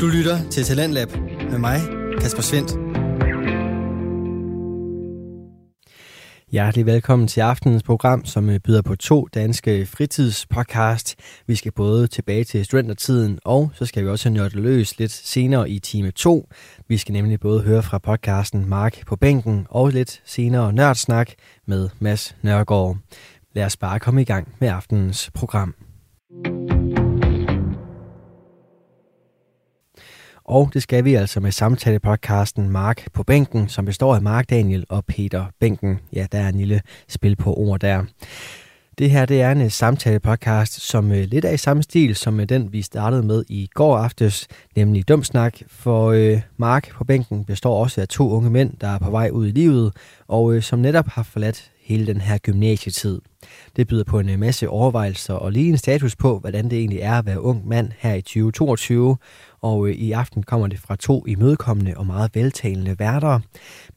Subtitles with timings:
[0.00, 1.08] Du lytter til Talentlab
[1.50, 1.80] med mig,
[2.20, 2.70] Kasper Svendt.
[6.50, 11.14] Hjertelig velkommen til aftenens program, som øh, byder på to danske fritidspodcast.
[11.46, 15.70] Vi skal både tilbage til studentertiden, og så skal vi også nørde løs lidt senere
[15.70, 16.48] i time 2.
[16.88, 21.30] Vi skal nemlig både høre fra podcasten Mark på bænken, og lidt senere nørdsnak
[21.66, 22.96] med Mads Nørgaard.
[23.54, 25.85] Lad os bare komme i gang med aftenens program.
[30.48, 34.84] Og det skal vi altså med samtalepodcasten Mark på bænken, som består af Mark Daniel
[34.88, 36.00] og Peter Bænken.
[36.12, 38.04] Ja, der er en lille spil på ord der.
[38.98, 42.40] Det her det er en øh, samtalepodcast, som øh, lidt er i samme stil som
[42.40, 45.58] øh, den, vi startede med i går aftes, nemlig Dumsnak.
[45.68, 49.30] For øh, Mark på bænken består også af to unge mænd, der er på vej
[49.32, 49.92] ud i livet,
[50.28, 53.20] og øh, som netop har forladt hele den her gymnasietid.
[53.76, 56.98] Det byder på en øh, masse overvejelser og lige en status på, hvordan det egentlig
[57.00, 59.16] er at være ung mand her i 2022.
[59.60, 63.40] Og øh, i aften kommer det fra to imødekommende og meget veltalende værter.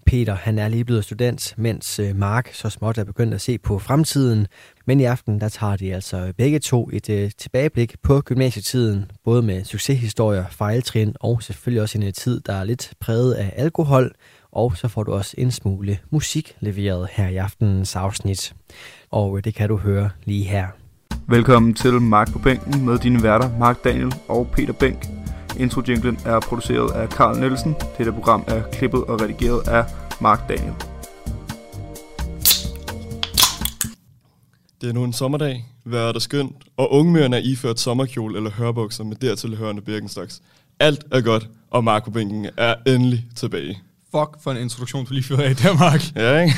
[0.05, 3.57] Peter, han er lige blevet student, mens øh, Mark så småt er begyndt at se
[3.57, 4.47] på fremtiden.
[4.85, 9.63] Men i aften, der tager de altså begge to et tilbageblik på gymnasietiden, både med
[9.63, 14.13] succeshistorier, fejltrin og selvfølgelig også en tid, der er lidt præget af alkohol,
[14.51, 18.53] og så får du også en smule musik leveret her i aftenens afsnit.
[19.11, 20.67] Og det kan du høre lige her.
[21.27, 25.05] Velkommen til Mark på bænken med dine værter Mark Daniel og Peter Bænk.
[25.59, 27.75] Intro-jinglen er produceret af Karl Nielsen.
[27.97, 29.85] Dette program er klippet og redigeret af
[30.21, 30.73] Mark Daniel.
[34.81, 39.03] Det er nu en sommerdag, vejret er skønt, og ungmørerne er iført sommerkjole eller hørbukser
[39.03, 40.41] med dertil hørende birkenstocks.
[40.79, 43.79] Alt er godt, og Marco Bænken er endelig tilbage.
[44.11, 46.15] Fuck for en introduktion, du lige fyrer af der, Mark.
[46.15, 46.55] Ja, ikke?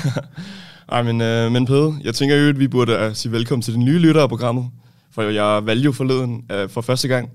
[0.91, 3.73] Ej, men, øh, men Pede, jeg tænker jo, at vi burde uh, sige velkommen til
[3.73, 4.69] den nye lytter af programmet.
[5.11, 7.29] For jeg valgte jo forleden uh, for første gang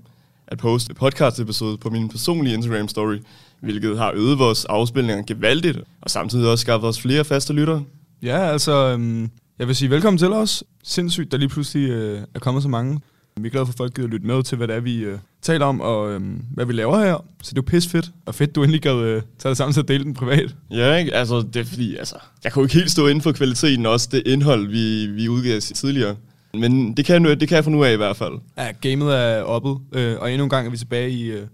[0.47, 3.23] at poste et podcast-episode på min personlige Instagram-story,
[3.59, 7.83] hvilket har øget vores afspilninger gevaldigt, og samtidig også skaffet os flere faste lyttere.
[8.23, 10.63] Ja, altså, øhm, jeg vil sige velkommen til os.
[10.83, 12.99] Sindssygt, der lige pludselig øh, er kommet så mange.
[13.37, 15.17] Vi er glade for, at folk gider lytte med til, hvad det er, vi øh,
[15.41, 16.21] taler om, og øh,
[16.53, 17.25] hvad vi laver her.
[17.43, 19.73] Så det er jo pis fedt, og fedt, du endelig gad øh, tage det sammen
[19.73, 20.55] til at dele den privat.
[20.71, 21.13] Ja, ikke?
[21.13, 24.23] Altså, det er fordi, altså, jeg kunne ikke helt stå inden for kvaliteten, også det
[24.25, 26.15] indhold, vi, vi udgav tidligere.
[26.53, 28.33] Men det kan, jeg, det kan jeg få nu af i hvert fald.
[28.57, 31.47] Ja, gamet er oppet, øh, og endnu en gang er vi tilbage i øh,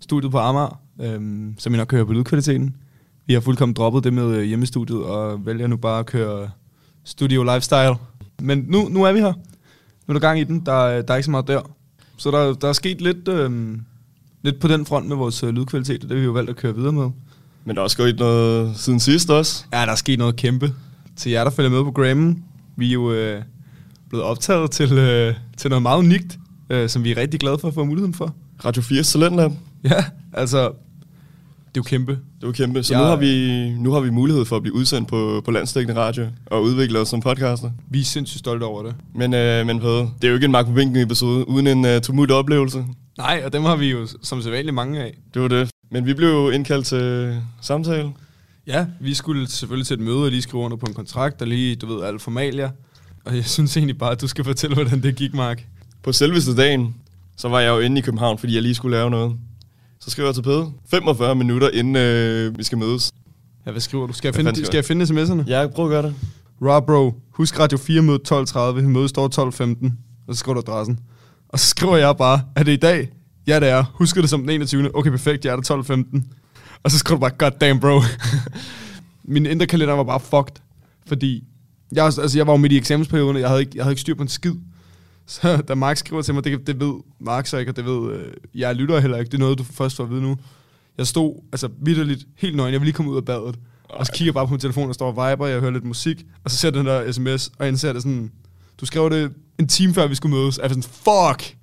[0.00, 1.20] studiet på Amager, øh,
[1.58, 2.76] som I nok kan høre på lydkvaliteten.
[3.26, 6.50] Vi har fuldkommen droppet det med øh, hjemmestudiet, og vælger nu bare at køre
[7.04, 7.94] studio lifestyle.
[8.42, 9.32] Men nu, nu er vi her.
[10.06, 10.60] Nu er der gang i den.
[10.66, 11.60] Der, der er ikke så meget der.
[12.16, 13.76] Så der, der er sket lidt, øh,
[14.42, 16.56] lidt på den front med vores øh, lydkvalitet, og det har vi jo valgt at
[16.56, 17.10] køre videre med.
[17.64, 19.64] Men der er også gået noget siden sidst også.
[19.72, 20.72] Ja, der er sket noget kæmpe.
[21.16, 22.44] Til jer, der følger med på Grammen,
[22.76, 23.42] vi er jo øh,
[24.08, 26.38] blevet optaget til, øh, til noget meget unikt,
[26.70, 28.34] øh, som vi er rigtig glade for at få muligheden for.
[28.64, 29.50] Radio 4 Talentlab.
[29.84, 30.72] Ja, altså,
[31.76, 32.12] det er jo kæmpe.
[32.12, 32.82] Det er jo kæmpe.
[32.82, 33.00] Så ja.
[33.00, 36.26] nu, har vi, nu har vi mulighed for at blive udsendt på, på landstækkende radio
[36.46, 37.70] og udvikle os som podcaster.
[37.90, 38.94] Vi er sindssygt stolte over det.
[39.14, 42.00] Men, øh, men Pede, det er jo ikke en Mark Vinken episode uden en uh,
[42.02, 42.84] tumult oplevelse.
[43.18, 45.18] Nej, og dem har vi jo som sædvanligt mange af.
[45.34, 45.70] Det var det.
[45.90, 48.10] Men vi blev jo indkaldt til samtale.
[48.66, 51.48] Ja, vi skulle selvfølgelig til et møde og lige skrive under på en kontrakt og
[51.48, 52.70] lige, du ved, alle formalier.
[53.24, 55.66] Og jeg synes egentlig bare, at du skal fortælle, hvordan det gik, Mark.
[56.02, 56.94] På selveste dagen,
[57.36, 59.36] så var jeg jo inde i København, fordi jeg lige skulle lave noget.
[60.00, 63.12] Så skriver jeg til Pede 45 minutter, inden øh, vi skal mødes.
[63.66, 64.12] Ja, hvad skriver du?
[64.12, 65.42] Skal jeg finde, skal jeg finde sms'erne?
[65.46, 66.14] Ja, prøv at gøre det.
[66.62, 69.50] Raw bro, husk Radio 4 møde 12.30, møde står
[69.84, 69.90] 12.15,
[70.28, 71.00] og så skriver du adressen.
[71.48, 73.08] Og så skriver jeg bare, er det i dag?
[73.46, 73.84] Ja, det er.
[73.94, 74.96] Husker det som den 21.
[74.96, 76.22] Okay, perfekt, jeg er der 12.15.
[76.82, 78.00] Og så skriver du bare, god damn bro.
[79.34, 80.62] Min indre kalender var bare fucked,
[81.06, 81.44] fordi
[81.92, 84.00] jeg, altså, jeg var jo midt i eksamensperioden, og jeg havde ikke, jeg havde ikke
[84.00, 84.54] styr på en skid.
[85.26, 88.12] Så da Mark skriver til mig, det, det ved Mark så ikke, og det ved
[88.12, 89.28] øh, jeg lytter heller ikke.
[89.28, 90.36] Det er noget, du først får at vide nu.
[90.98, 92.72] Jeg stod altså vidderligt helt nøgen.
[92.72, 93.54] Jeg vil lige komme ud af badet.
[93.90, 93.96] Ej.
[93.98, 95.84] Og så kigger jeg bare på min telefon, og står og viber, jeg hører lidt
[95.84, 96.24] musik.
[96.44, 98.32] Og så ser den der sms, og jeg ser det sådan...
[98.80, 100.58] Du skrev det en time før, vi skulle mødes.
[100.58, 101.56] Jeg er sådan, fuck!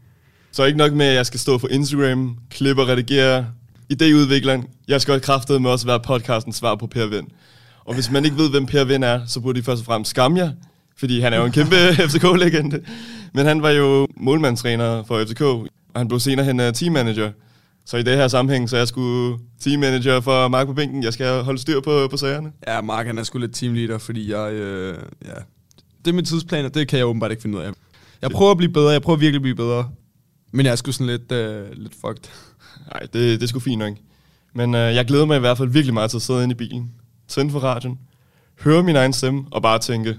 [0.52, 3.48] Så ikke nok med, at jeg skal stå for Instagram, klippe og redigere,
[3.94, 4.84] idéudvikleren.
[4.88, 7.28] Jeg skal også kraftet med også være podcasten svar på Per Vind.
[7.86, 10.10] Og hvis man ikke ved, hvem Per Vind er, så burde de først og fremmest
[10.10, 10.52] skamme jer,
[11.04, 11.76] fordi han er jo en kæmpe
[12.10, 12.80] FCK-legende.
[13.34, 17.32] Men han var jo målmandstræner for FCK, og han blev senere hen uh, teammanager.
[17.86, 21.04] Så i det her sammenhæng, så jeg skulle teammanager for Mark på bænken.
[21.04, 22.52] Jeg skal holde styr på, på sagerne.
[22.68, 24.54] Ja, Mark han er sgu lidt teamleader, fordi jeg...
[24.54, 25.34] Øh, ja.
[26.06, 27.72] Det er mit tidsplan, og det kan jeg åbenbart ikke finde ud af.
[28.22, 29.90] Jeg prøver at blive bedre, jeg prøver virkelig at blive bedre.
[30.52, 32.30] Men jeg er sgu sådan lidt, øh, lidt fucked.
[32.94, 33.94] Nej, det, det er sgu fint nok.
[34.54, 36.58] Men øh, jeg glæder mig i hvert fald virkelig meget til at sidde inde i
[36.58, 36.92] bilen,
[37.28, 38.00] tænde for radioen,
[38.60, 40.18] høre min egen stemme og bare tænke,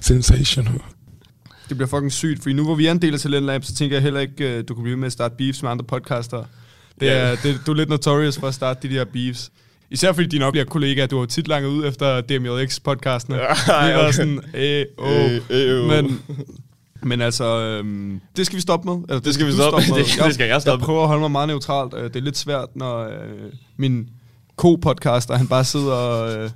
[0.00, 0.74] Sensational.
[1.68, 3.74] Det bliver fucking sygt, for nu hvor vi er en del af Talent Lab, så
[3.74, 6.44] tænker jeg heller ikke, øh, du kan blive med at starte beefs med andre podcaster.
[7.00, 9.50] Det er, det, du er lidt notorious for at starte de der beefs.
[9.90, 13.34] Især fordi dine oplever kollegaer, du har tit langet ud efter DMJX-podcastene.
[13.36, 14.12] Ja, vi var okay.
[14.12, 15.32] sådan, øh, åh.
[15.32, 15.88] Øh, øh, åh.
[15.88, 16.20] Men,
[17.02, 19.04] men altså, øhm, det skal vi stoppe med.
[19.08, 19.96] Eller, Det skal vi stoppe med.
[19.98, 20.04] med.
[20.04, 21.92] Det- det skal jeg stoppe Jeg prøver at holde mig meget neutralt.
[21.92, 23.12] Det er lidt svært, når øh,
[23.76, 24.08] min
[24.64, 26.50] co-podcaster, han bare sidder og, øh,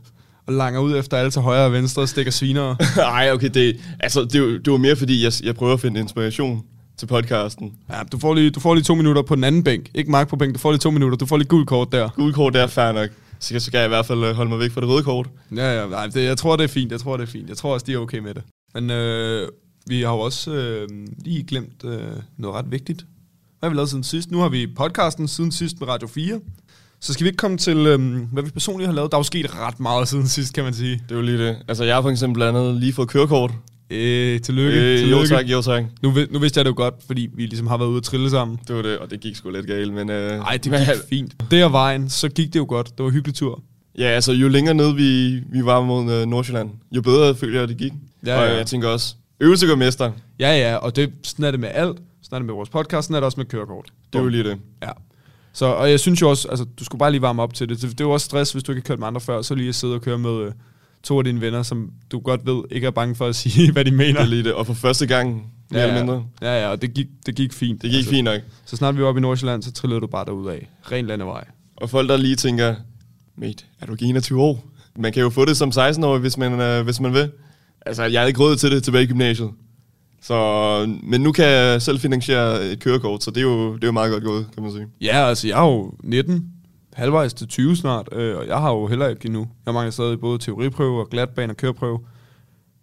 [0.47, 2.77] og langer ud efter alle til højre og venstre og stikker svinere.
[3.19, 6.63] Ej, okay, det, altså, det, det var mere fordi, jeg, jeg prøver at finde inspiration
[6.97, 7.73] til podcasten.
[7.91, 9.91] Ja, du får, lige, du får lige to minutter på den anden bænk.
[9.95, 11.19] Ikke Mark på bænk, du får lige to minutter.
[11.19, 12.09] Du får lige gul kort der.
[12.09, 13.11] Gule kort, det er fair nok.
[13.39, 15.29] Så så skal jeg i hvert fald øh, holde mig væk fra det røde kort.
[15.57, 16.93] Ja, ja, nej, det, jeg tror, det er fint.
[16.93, 17.49] Jeg tror, det er fint.
[17.49, 18.43] Jeg tror også, de er okay med det.
[18.75, 19.49] Men øh,
[19.87, 20.89] vi har jo også øh,
[21.25, 22.01] lige glemt øh,
[22.37, 23.07] noget ret vigtigt.
[23.59, 24.31] Hvad har vi lavet siden sidst?
[24.31, 26.41] Nu har vi podcasten siden sidst med Radio 4.
[27.05, 29.11] Så skal vi ikke komme til, øh, hvad vi personligt har lavet.
[29.13, 30.93] Der er jo sket ret meget siden sidst, kan man sige.
[31.09, 31.57] Det er jo lige det.
[31.69, 33.51] Altså, jeg har for eksempel blandt andet lige fået kørekort.
[33.91, 34.81] Øh, tillykke.
[34.81, 35.21] Øh, tillykke.
[35.21, 35.85] jo tak, jo tak.
[36.03, 38.31] Nu, nu vidste jeg det jo godt, fordi vi ligesom har været ude at trille
[38.31, 38.59] sammen.
[38.69, 40.11] Det var det, og det gik sgu lidt galt, men...
[40.11, 41.51] Øh, Nej, det men- gik fint.
[41.51, 42.87] Der vejen, så gik det jo godt.
[42.87, 43.63] Det var en hyggelig tur.
[43.99, 47.69] Ja, altså, jo længere ned vi, vi var mod øh, Nordsjælland, jo bedre følte jeg,
[47.69, 47.93] det gik.
[48.27, 48.57] Ja, og ja.
[48.57, 50.13] jeg tænker også, øvelse gør mester.
[50.41, 51.97] Ja, ja, og det, sådan er det med alt.
[52.23, 53.87] Sådan er det med vores podcast, sådan er det også med kørekort.
[54.13, 54.59] Det er jo lige det.
[54.83, 54.91] Ja.
[55.55, 57.83] Så, og jeg synes jo også, altså, du skulle bare lige varme op til det.
[57.83, 59.55] Det det er jo også stress, hvis du ikke har kørt med andre før, så
[59.55, 60.53] lige at sidde og køre med øh,
[61.03, 63.85] to af dine venner, som du godt ved ikke er bange for at sige, hvad
[63.85, 64.21] de Det mener.
[64.21, 64.53] er lige det.
[64.55, 65.29] Og for første gang,
[65.71, 66.05] mere ja, eller ja.
[66.05, 66.25] mindre.
[66.43, 67.83] Ja, ja, og det gik, det gik fint.
[67.83, 68.41] Det gik altså, fint nok.
[68.65, 70.69] Så snart vi var oppe i Nordsjælland, så trillede du bare derud af.
[70.93, 71.45] Ren landevej.
[71.77, 72.75] Og folk, der lige tænker,
[73.37, 74.65] mate, er du ikke 21 år?
[74.99, 77.31] Man kan jo få det som 16-årig, hvis man, øh, hvis man vil.
[77.87, 79.51] Altså, jeg havde ikke råd til det tilbage i gymnasiet.
[80.25, 83.89] Så, men nu kan jeg selv finansiere et kørekort, så det er jo, det er
[83.89, 84.87] jo meget godt gået, kan man sige.
[85.01, 86.53] Ja, altså jeg er jo 19,
[86.93, 89.49] halvvejs til 20 snart, øh, og jeg har jo heller ikke endnu.
[89.67, 92.01] Jeg mangler stadig både teoriprøve og glatbane og køreprøve.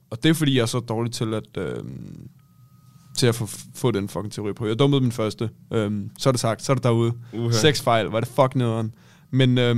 [0.09, 1.83] Og det er fordi, jeg er så dårlig til at, øh,
[3.17, 4.69] til at få, få den fucking teoriprøve.
[4.69, 5.49] Jeg dummede min første.
[5.73, 7.13] Øh, så er det sagt, så er det derude.
[7.33, 7.51] Uha.
[7.51, 8.93] Seks fejl, var det fuck nederen.
[9.31, 9.75] Men øh,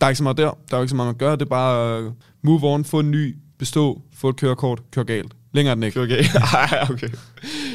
[0.00, 0.58] der er ikke så meget der.
[0.70, 1.36] Der er ikke så meget, man gør.
[1.36, 2.10] Det er bare øh,
[2.42, 5.34] move on, få en ny, bestå, få et kørekort, kør galt.
[5.52, 5.94] Længere er den ikke.
[5.94, 6.34] Køre galt.
[6.54, 7.08] Ej, okay.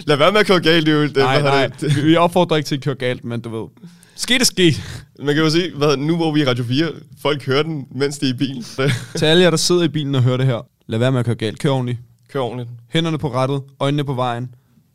[0.08, 1.04] Lad være med at køre galt, det jo...
[1.04, 2.06] Det, Nej, nej, det?
[2.06, 3.70] vi- opfordrer ikke til at køre galt, men du ved.
[4.16, 4.76] Ske det ske.
[5.20, 6.92] Man kan jo sige, hvad, nu hvor vi er Radio 4,
[7.22, 8.64] folk hører den, mens de er i bilen.
[9.18, 10.68] Til alle jer, der sidder i bilen og hører det her.
[10.88, 11.60] Lad være med at køre galt.
[11.60, 12.00] Kør ordentligt.
[12.32, 12.70] kør ordentligt.
[12.90, 14.50] Hænderne på rattet, øjnene på vejen,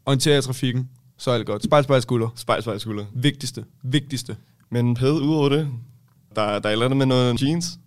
[0.07, 0.89] orienter jer i trafikken,
[1.19, 1.65] så er alt godt.
[1.65, 2.29] Spejl, spejl, skulder.
[2.37, 3.05] Spejl, spejl, skulder.
[3.15, 4.37] Vigtigste, vigtigste.
[4.71, 5.69] Men pæd, udover det,
[6.37, 7.79] der, der er et eller andet med noget jeans.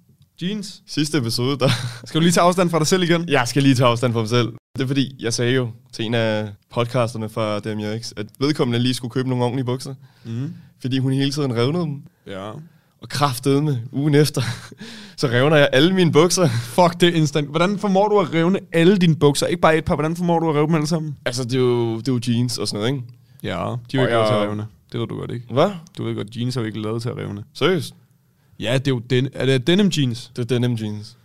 [0.41, 0.81] Jeans.
[0.87, 1.69] Sidste episode, der,
[2.05, 3.29] Skal du lige tage afstand fra dig selv igen?
[3.29, 4.49] Jeg skal lige tage afstand for mig selv.
[4.81, 8.93] Det er fordi, jeg sagde jo til en af podcasterne fra DMX, at vedkommende lige
[8.93, 9.93] skulle købe nogle ordentlige bukser.
[10.25, 10.53] Mm.
[10.81, 12.01] Fordi hun hele tiden revnede dem.
[12.27, 12.49] Ja.
[13.01, 14.41] Og kraftede med ugen efter.
[15.17, 16.47] Så revner jeg alle mine bukser.
[16.49, 17.49] Fuck det instant.
[17.49, 19.47] Hvordan formår du at revne alle dine bukser?
[19.47, 21.17] Ikke bare et par, hvordan formår du at revne dem alle sammen?
[21.25, 23.07] Altså, det er jo, det er jo jeans og sådan noget, ikke?
[23.43, 24.65] Ja, de er jo ikke lavet til jeg- at revne.
[24.91, 25.45] Det ved du godt ikke.
[25.53, 25.69] Hvad?
[25.97, 27.43] Du ved godt, jeans er jo ikke lavet til at revne.
[27.53, 27.95] Seriøst?
[28.59, 30.31] Ja, det er jo den, er det denim jeans.
[30.35, 31.17] Det er denim jeans.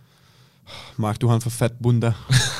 [0.97, 2.13] Mark, du har en for fat bunda.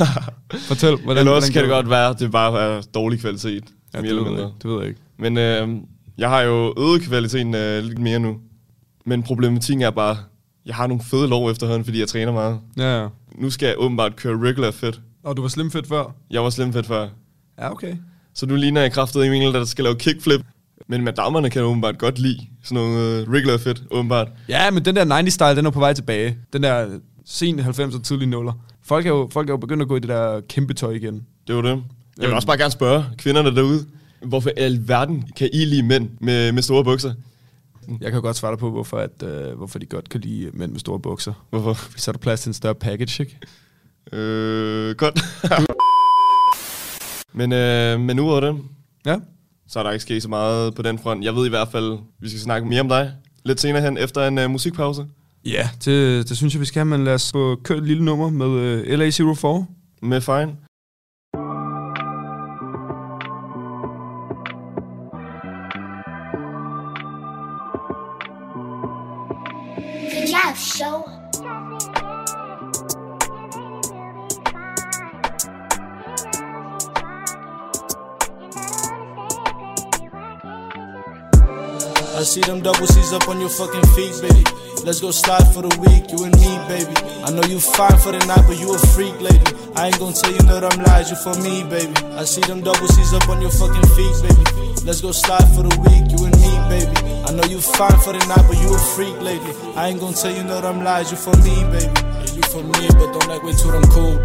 [0.67, 3.63] Fortæl, hvordan, Eller også hvordan kan det godt være, at det bare er dårlig kvalitet.
[3.93, 4.43] Ja, det, ved jeg ikke.
[4.61, 4.99] det ved jeg ikke.
[5.17, 5.67] Men øh,
[6.17, 8.37] jeg har jo øget kvaliteten øh, lidt mere nu.
[9.05, 10.17] Men problematikken er bare,
[10.65, 12.59] jeg har nogle fede lov efterhånden, fordi jeg træner meget.
[12.77, 13.07] Ja, ja.
[13.35, 14.99] Nu skal jeg åbenbart køre regular fit.
[15.23, 16.15] Og du var slim fedt før?
[16.31, 17.07] Jeg var slim fedt før.
[17.59, 17.95] Ja, okay.
[18.33, 20.41] Så nu ligner jeg kraftet i en, der skal lave kickflip.
[20.87, 24.27] Men madammerne kan åbenbart godt lide sådan noget øh, regular fit, åbenbart.
[24.49, 26.37] Ja, men den der 90-style, den er på vej tilbage.
[26.53, 26.87] Den der
[27.29, 28.53] sen 90'er tidlige nuller.
[28.83, 31.25] Folk er, jo, folk er jo begyndt at gå i det der kæmpe tøj igen.
[31.47, 31.69] Det var det.
[31.69, 31.77] Jeg
[32.17, 32.35] vil Øhm.
[32.35, 33.85] også bare gerne spørge kvinderne derude,
[34.25, 37.13] hvorfor i alverden kan I lide mænd med, med store bukser?
[37.87, 40.49] Jeg kan jo godt svare dig på, hvorfor, at, øh, hvorfor de godt kan lide
[40.53, 41.33] mænd med store bukser.
[41.49, 41.73] Hvorfor?
[41.73, 43.37] Fordi så er der plads til en større package, ikke?
[44.11, 45.19] Øh, godt.
[47.39, 48.57] men, øh, men udover det,
[49.05, 49.15] Ja.
[49.67, 51.23] så er der ikke sket så meget på den front.
[51.23, 53.11] Jeg ved i hvert fald, vi skal snakke mere om dig
[53.45, 55.05] lidt senere hen, efter en uh, musikpause.
[55.47, 56.85] Ja, det, det synes jeg, vi skal.
[56.85, 59.65] Men lad os få kørt et lille nummer med øh, LA04.
[60.01, 60.66] Med Fine.
[82.17, 84.41] I see them double C's up on your fucking feet, baby.
[84.81, 86.97] Let's go slide for the week, you and me, baby.
[87.21, 89.45] I know you fine for the night, but you a freak, lady.
[89.77, 91.93] I ain't gonna tell you no them lies, you for me, baby.
[92.17, 94.43] I see them double C's up on your fucking feet, baby.
[94.81, 96.97] Let's go slide for the week, you and me, baby.
[97.21, 99.53] I know you fine for the night, but you a freak, lady.
[99.77, 101.85] I ain't gonna tell you no them lies, you for me, baby.
[101.85, 104.17] Yeah, you for me, but don't act way too damn cool.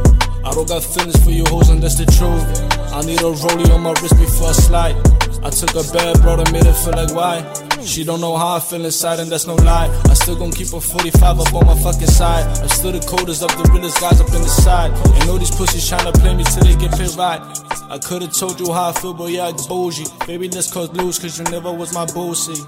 [0.49, 2.41] I don't got feelings for you hoes, and that's the truth.
[2.89, 4.97] I need a rollie on my wrist before I slide.
[5.45, 7.43] I took a bad bro that made it feel like why.
[7.85, 9.89] She don't know how I feel inside, and that's no lie.
[10.09, 12.47] I still gon' keep a 45 up on my fucking side.
[12.59, 14.93] I'm still the coldest of the realest guys up in the side.
[15.21, 17.41] And all these pussies tryna play me till they get paid right.
[17.91, 20.07] I could've told you how I feel, but yeah, it's bougie.
[20.27, 22.61] Baby, let's cause lose, cause you never was my boosie.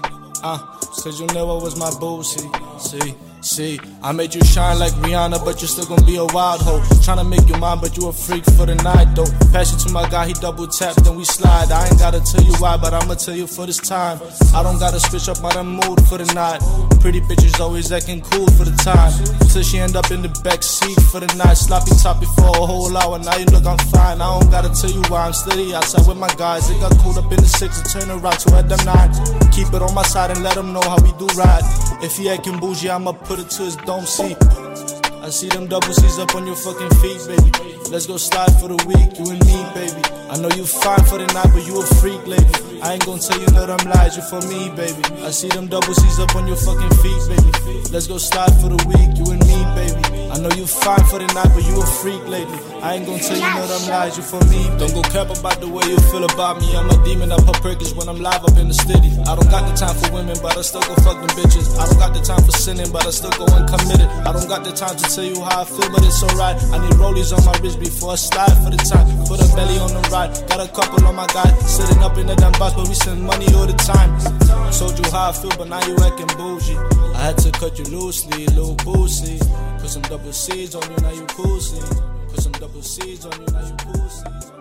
[0.43, 0.57] Uh,
[1.01, 2.45] cause you never was my boosie.
[2.79, 6.61] See, see, I made you shine like Rihanna, but you're still gonna be a wild
[6.61, 6.81] hoe.
[7.05, 9.29] Tryna make you mine, but you a freak for the night though.
[9.53, 11.71] Pass you to my guy, he double tap, then we slide.
[11.71, 14.19] I ain't gotta tell you why, but I'ma tell you for this time.
[14.53, 16.59] I don't gotta switch up my mood for the night.
[16.99, 19.13] Pretty bitches always acting cool for the time.
[19.49, 21.55] Till she end up in the back seat for the night.
[21.55, 23.19] Sloppy toppy for a whole hour.
[23.19, 24.21] Now you look, I'm fine.
[24.21, 26.67] I don't gotta tell you why I'm steady outside with my guys.
[26.67, 29.13] They got cooled up in the six and turn around to at them nine.
[29.51, 31.63] Keep it on my side and let them know how we do ride.
[32.01, 34.37] If he acting bougie, I'ma put it to his dome seat.
[35.21, 37.51] I see them double C's up on your fucking feet, baby.
[37.89, 40.01] Let's go slide for the week, you and me, baby.
[40.29, 42.45] I know you fine for the night, but you a freak, lady.
[42.81, 45.01] I ain't gonna tell you no them lies, you for me, baby.
[45.25, 47.89] I see them double C's up on your fucking feet, baby.
[47.91, 50.24] Let's go slide for the week, you and me, baby.
[50.35, 52.51] I know you fine for the night, but you a freak, lady.
[52.83, 54.67] I ain't gonna tell you no them lies, you for me.
[54.75, 56.75] Don't go cap about the way you feel about me.
[56.75, 59.15] I'm a demon, I pop perkins when I'm live up in the city.
[59.23, 61.79] I don't got the time for women, but I still go fuck them bitches.
[61.79, 64.11] I don't got the time for sinning, but I still go uncommitted.
[64.27, 66.59] I don't got the time to tell you how I feel, but it's alright.
[66.67, 69.07] I need rollies on my wrist before I slide for the time.
[69.31, 70.35] Put a belly on the ride.
[70.51, 73.23] Got a couple on my guy, sitting up in the damn box, but we send
[73.23, 74.11] money all the time.
[74.75, 76.75] Told you how I feel, but now you acting bougie.
[77.15, 79.39] I had to cut you loosely, little boosie.
[79.95, 80.01] I'm.
[80.09, 81.79] double C's on you, now you cool see.
[82.29, 84.55] Put some double C's on you, now you cool see.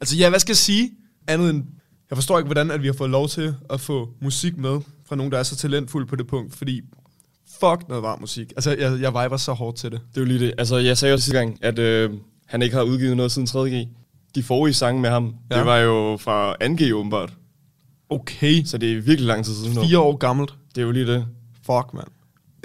[0.00, 0.90] Altså ja, hvad skal jeg sige?
[1.26, 1.64] Andet end,
[2.10, 5.16] jeg forstår ikke, hvordan at vi har fået lov til at få musik med fra
[5.16, 6.82] nogen, der er så talentfulde på det punkt, fordi
[7.60, 8.52] fuck noget varm musik.
[8.56, 10.00] Altså, jeg, jeg viber så hårdt til det.
[10.14, 10.54] Det er jo lige det.
[10.58, 12.10] Altså, jeg sagde jo sidste gang, at øh,
[12.46, 13.88] han ikke har udgivet noget siden 3G.
[14.34, 15.58] De forrige sange med ham, ja.
[15.58, 17.32] Det var jo fra 2G åbenbart.
[18.10, 18.64] Okay.
[18.64, 19.84] Så det er virkelig lang tid siden.
[19.86, 20.54] Fire år gammelt.
[20.74, 21.26] Det er jo lige det.
[21.54, 22.06] Fuck, mand.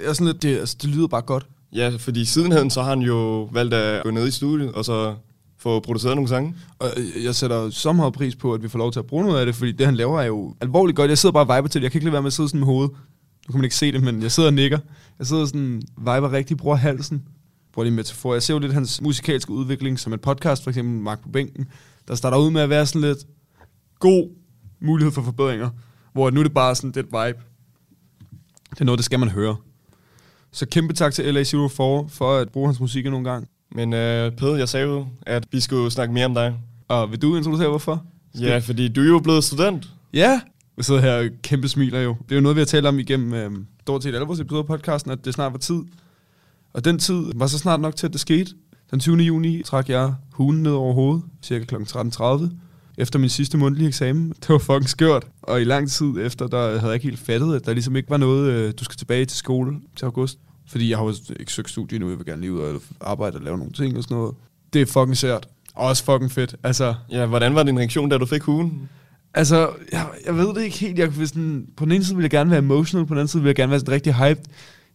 [0.00, 1.46] Jeg er sådan lidt, det, altså, det lyder bare godt.
[1.72, 5.14] Ja, fordi sidenhen så har han jo valgt at gå ned i studiet, og så
[5.58, 6.54] få produceret nogle sange.
[6.78, 6.88] Og
[7.24, 9.46] jeg sætter så meget pris på, at vi får lov til at bruge noget af
[9.46, 11.08] det, fordi det, han laver, er jo alvorligt godt.
[11.08, 11.84] Jeg sidder bare og viber til det.
[11.84, 12.90] Jeg kan ikke lade være med at sidde sådan med hovedet.
[13.48, 14.78] Nu kan man ikke se det, men jeg sidder og nikker.
[15.18, 17.22] Jeg sidder sådan, viber rigtig, bruger halsen.
[17.74, 18.32] Bruger lige metafor.
[18.32, 21.68] Jeg ser jo lidt hans musikalske udvikling, som en podcast, for eksempel Mark på bænken,
[22.08, 23.18] der starter ud med at være sådan lidt
[23.98, 24.28] god
[24.80, 25.70] mulighed for forbedringer,
[26.12, 27.38] hvor nu er det bare sådan det vibe.
[28.70, 29.56] Det er noget, det skal man høre.
[30.52, 33.46] Så kæmpe tak til LA Zero for, for at bruge hans musik nogle gange.
[33.74, 36.54] Men øh, Pede, jeg sagde jo, at vi skulle snakke mere om dig.
[36.88, 38.04] Og vil du introducere, hvorfor?
[38.40, 39.88] Ja, fordi du er jo blevet student.
[40.12, 40.40] Ja,
[40.76, 42.16] vi sidder her og kæmpe smiler jo.
[42.22, 43.50] Det er jo noget, vi har talt om igennem øh,
[43.80, 45.82] stort set alle vores episoder af podcasten, at det snart var tid.
[46.74, 48.50] Og den tid var så snart nok til, at det skete.
[48.90, 49.16] Den 20.
[49.16, 51.74] juni trak jeg hugen ned over hovedet, cirka kl.
[51.74, 52.48] 13.30,
[52.98, 54.28] efter min sidste mundtlige eksamen.
[54.40, 55.26] Det var fucking skørt.
[55.42, 58.10] Og i lang tid efter, der havde jeg ikke helt fattet, at der ligesom ikke
[58.10, 60.38] var noget, øh, du skal tilbage til skole til august.
[60.68, 63.36] Fordi jeg har jo ikke søgt studie nu, jeg vil gerne lige ud og arbejde
[63.36, 64.34] og lave nogle ting og sådan noget.
[64.72, 65.48] Det er fucking sært.
[65.74, 66.56] Og også fucking fedt.
[66.62, 68.88] Altså, Ja, hvordan var din reaktion, da du fik hugen?
[69.34, 70.98] Altså, jeg, jeg ved det ikke helt.
[70.98, 73.28] Jeg, kunne sådan, på den ene side ville jeg gerne være emotional, på den anden
[73.28, 74.44] side ville jeg gerne være sådan rigtig hyped.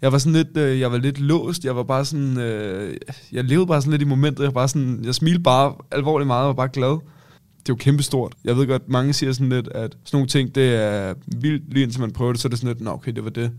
[0.02, 1.66] Jeg var sådan lidt, øh, jeg var lidt låst.
[1.66, 2.98] Jeg var bare sådan, øh,
[3.32, 4.40] jeg levede bare sådan lidt i momentet.
[4.40, 6.90] Jeg var bare sådan, jeg smilte bare alvorligt meget og var bare glad.
[6.90, 8.34] Det er jo kæmpestort.
[8.44, 11.84] Jeg ved godt, mange siger sådan lidt, at sådan nogle ting, det er vildt, lige
[11.84, 13.52] indtil man prøver det, så er det sådan lidt, nå okay, det var det.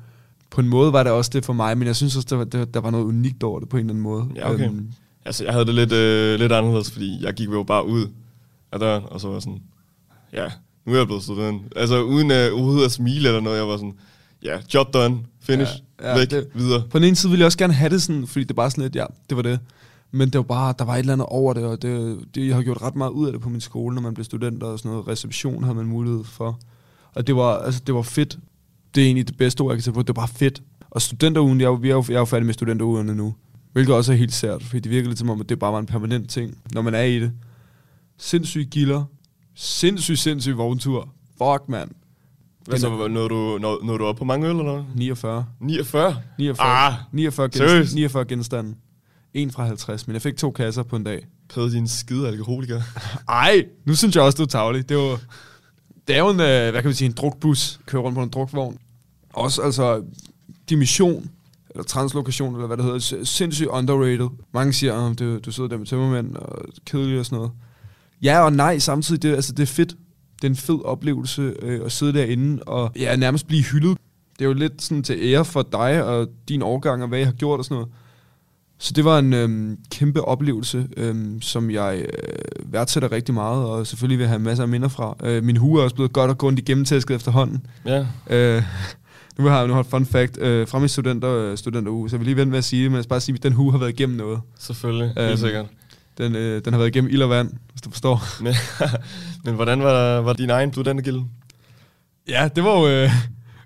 [0.50, 2.44] På en måde var det også det for mig, men jeg synes også, der var,
[2.44, 4.24] der, der var noget unikt over det på en eller anden måde.
[4.36, 4.64] Ja, okay.
[4.66, 4.88] Øhm,
[5.24, 8.06] Altså, jeg havde det lidt, øh, lidt anderledes, fordi jeg gik jo bare ud
[8.72, 9.62] af døren, og så var jeg sådan,
[10.32, 10.46] ja,
[10.86, 11.62] nu er jeg blevet student.
[11.76, 13.94] Altså, uden øh, overhovedet at smile eller noget, jeg var sådan,
[14.42, 16.82] ja, job done, finish, Ja, ja, væk, det- videre.
[16.90, 18.70] På den ene side ville jeg også gerne have det sådan, fordi det er bare
[18.70, 19.60] sådan lidt, ja, det var det.
[20.12, 22.54] Men det var bare, der var et eller andet over det, og det, det, jeg
[22.54, 24.78] har gjort ret meget ud af det på min skole, når man blev student og
[24.78, 25.08] sådan noget.
[25.08, 26.60] Reception havde man mulighed for.
[27.14, 28.38] Og det var, altså, det var fedt.
[28.94, 30.02] Det er egentlig det bedste ord, jeg kan sætte på.
[30.02, 30.62] Det var bare fedt.
[30.90, 33.34] Og studenterugen, jeg, jo, jeg er jo færdig med studenterugerne nu.
[33.72, 35.78] Hvilket også er helt sært, fordi det virker lidt som om, at det bare var
[35.78, 37.32] en permanent ting, når man er i det.
[38.18, 39.04] Sindssyg gilder.
[39.54, 41.08] Sindssyg, sindssyg vogntur.
[41.38, 41.90] Fuck, mand.
[42.66, 44.84] Hvad så, nåede du, nåede, nåede du op på mange øl eller noget?
[44.94, 45.44] 49.
[45.60, 46.16] 49?
[46.38, 47.94] 49, Ah, 49, genst- seriøst?
[47.94, 48.74] 49 genstande.
[49.34, 51.26] En fra 50, men jeg fik to kasser på en dag.
[51.54, 52.82] Pede din skide alkoholiker.
[53.28, 54.88] Ej, nu synes jeg også, du er tavlig.
[54.88, 55.20] Det var,
[56.08, 58.28] det er jo en, øh, hvad kan vi sige, en drukbus, kører rundt på en
[58.28, 58.78] drukvogn.
[59.32, 60.02] Også altså
[60.70, 61.30] dimission,
[61.70, 64.28] eller translokation, eller hvad det hedder, sindssygt underrated.
[64.54, 67.50] Mange siger, at du, du sidder der med tømmermænd og kedelig og sådan noget.
[68.22, 69.96] Ja og nej samtidig, det, altså, det er fedt.
[70.42, 73.98] Det er en fed oplevelse øh, at sidde derinde og ja, nærmest blive hyldet.
[74.38, 77.26] Det er jo lidt sådan til ære for dig og din årgang og hvad jeg
[77.26, 77.88] har gjort og sådan noget.
[78.78, 83.86] Så det var en øhm, kæmpe oplevelse, øhm, som jeg øh, værdsætter rigtig meget, og
[83.86, 85.16] selvfølgelig vil have masser af minder fra.
[85.22, 87.66] Øh, min hue er også blevet godt og grundigt gennemtæsket efterhånden.
[87.86, 88.62] Ja, Øh,
[89.38, 92.16] nu har jeg nu har et fun fact øh, fra min studenter, øh, studenteruge, så
[92.16, 93.52] jeg vil lige vente med at sige det, men jeg skal bare sige, at den
[93.52, 94.40] hue har været igennem noget.
[94.58, 95.12] selvfølgelig.
[95.18, 95.66] Øhm, Helt sikkert.
[96.20, 98.22] Den, øh, den har været igennem ild og vand, hvis du forstår.
[98.44, 98.54] Men,
[99.44, 101.24] men hvordan var, var din egen studentergilde?
[102.28, 103.10] Ja, det var jo øh,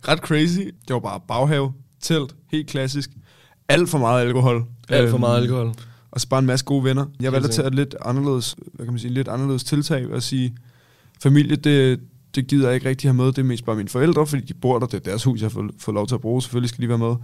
[0.09, 0.61] ret crazy.
[0.61, 3.11] Det var bare baghave, telt, helt klassisk.
[3.69, 4.65] Alt for meget alkohol.
[4.89, 5.73] Alt for Øhm, meget alkohol.
[6.11, 7.07] Og så bare en masse gode venner.
[7.21, 10.23] Jeg valgte at tage et lidt anderledes, hvad kan man sige, lidt anderledes tiltag og
[10.23, 10.57] sige,
[11.23, 12.01] familie, det,
[12.35, 13.27] det gider jeg ikke rigtig have med.
[13.27, 14.87] Det er mest bare mine forældre, fordi de bor der.
[14.87, 16.43] Det er deres hus, jeg får, får lov til at bruge.
[16.43, 17.15] Selvfølgelig skal de være med.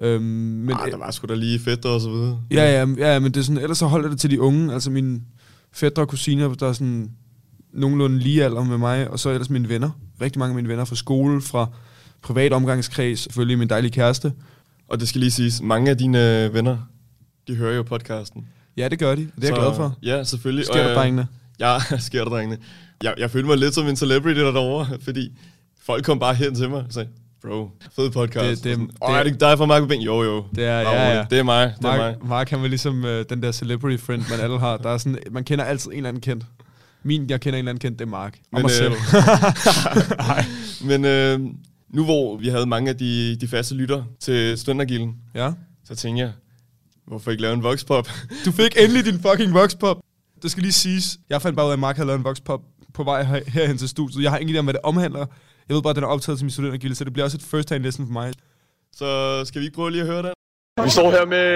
[0.00, 2.40] Øhm, men, ah, der var sgu da lige fedt og så videre.
[2.50, 4.74] Ja, ja, ja, men det er sådan, ellers så holder det til de unge.
[4.74, 5.20] Altså mine
[5.72, 7.10] fædre og kusiner, der er sådan
[7.72, 9.90] nogenlunde lige alder med mig, og så ellers mine venner.
[10.20, 11.66] Rigtig mange af mine venner fra skole, fra
[12.22, 14.32] privat omgangskreds, selvfølgelig min dejlige kæreste.
[14.88, 16.76] Og det skal lige siges, mange af dine øh, venner,
[17.48, 18.46] de hører jo podcasten.
[18.76, 19.20] Ja, det gør de.
[19.36, 19.98] Det er jeg glad for.
[20.02, 20.64] Ja, selvfølgelig.
[20.66, 21.26] Sker der, øh, drengene?
[21.60, 22.58] Ja, sker der, drengene.
[23.02, 25.38] Jeg, jeg følte mig lidt som en celebrity derovre, fordi
[25.82, 27.08] folk kom bare hen til mig og sagde,
[27.42, 28.64] bro, fed podcast.
[28.64, 30.02] Det- det- det- Åh, er det dig fra Mark Bing?
[30.06, 30.44] Jo, jo.
[30.54, 31.24] Det er, ja, ja.
[31.30, 31.98] Det er mig, det er mig.
[31.98, 34.76] Mark, Mark han var ligesom øh, den der celebrity friend, man alle har.
[34.76, 36.44] Der er sådan, man kender altid en eller anden kendt.
[37.02, 38.34] Min, jeg kender en eller anden kendt, det er Mark.
[38.34, 38.92] Og Men, mig selv.
[39.92, 41.40] øh, Men øh,
[41.94, 45.52] nu hvor vi havde mange af de, de faste lytter til Studentergilden, ja.
[45.84, 46.32] så tænkte jeg,
[47.06, 48.08] hvorfor ikke lave en voxpop?
[48.44, 49.96] Du fik endelig din fucking voxpop.
[50.42, 51.18] Det skal lige siges.
[51.30, 52.60] Jeg fandt bare ud af, at Mark havde lavet en voxpop
[52.94, 54.22] på vej her, herhen til studiet.
[54.22, 55.26] Jeg har ingen idé om, hvad det omhandler.
[55.70, 57.42] Jeg ved bare, at den er optaget til min studentergilde, så det bliver også et
[57.42, 58.32] first hand lesson for mig.
[58.92, 60.32] Så skal vi ikke prøve lige at høre den?
[60.84, 61.46] Vi står her med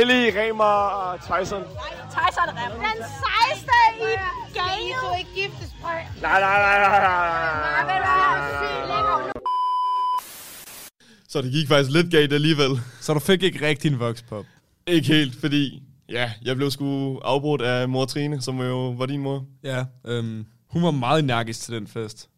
[0.00, 1.62] Ellie, Remer og Tyson.
[2.14, 2.72] Tyson Rem.
[2.72, 4.04] Den sejste i
[4.58, 4.96] gamet.
[5.02, 5.90] Du er ikke giftes, prøv.
[6.22, 7.00] Nej, nej, nej, nej,
[7.98, 9.30] nej.
[11.28, 12.80] Så det gik faktisk lidt galt alligevel.
[13.00, 14.44] Så du fik ikke rigtig en voxpop.
[14.86, 19.20] Ikke helt, fordi ja, jeg blev sgu afbrudt af mor Trine, som jo var din
[19.20, 19.44] mor.
[19.64, 22.28] Ja, øhm, hun var meget energisk til den fest.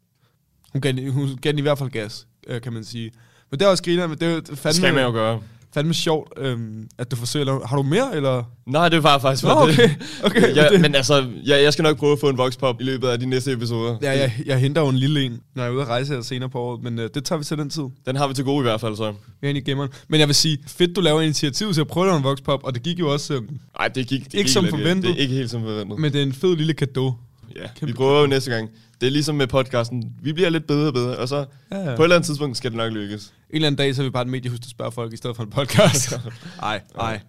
[0.72, 3.10] Hun gav, hun gav den i hvert fald gas, øh, kan man sige.
[3.50, 5.40] Men det er også griner, men det er jo fandme, Skal man jo gøre.
[5.74, 8.42] fandme sjovt, øhm, at du forsøger at Har du mere, eller?
[8.66, 9.82] Nej, det var faktisk Nå, okay.
[9.82, 9.96] det.
[10.24, 12.84] okay Ja, det, men altså, ja, jeg skal nok prøve at få en voxpop i
[12.84, 13.96] løbet af de næste episoder.
[14.02, 16.22] ja, jeg, jeg henter jo en lille en, når jeg er ude at rejse her
[16.22, 17.82] senere på året, men øh, det tager vi til den tid.
[18.06, 19.14] Den har vi til gode i hvert fald, så.
[19.40, 19.90] Vi er i gemmeren.
[20.08, 22.64] Men jeg vil sige, fedt du laver initiativ til at prøve at lave en voxpop,
[22.64, 25.04] og det gik jo også, øhm, Nej, det gik det Ikke gik som lidt forventet.
[25.04, 25.98] Det er ikke helt som forventet.
[25.98, 27.12] men det er en fed lille gave.
[27.56, 28.70] ja, vi kæmpe- prøver jo næste gang.
[29.00, 30.04] Det er ligesom med podcasten.
[30.22, 31.36] Vi bliver lidt bedre og bedre, og så
[31.72, 31.84] Ja, ja.
[31.96, 33.26] på et eller andet tidspunkt skal det nok lykkes.
[33.26, 35.36] En eller anden dag, så er vi bare et mediehus, der spørger folk, i stedet
[35.36, 36.12] for en podcast.
[36.62, 37.20] Ej, ej.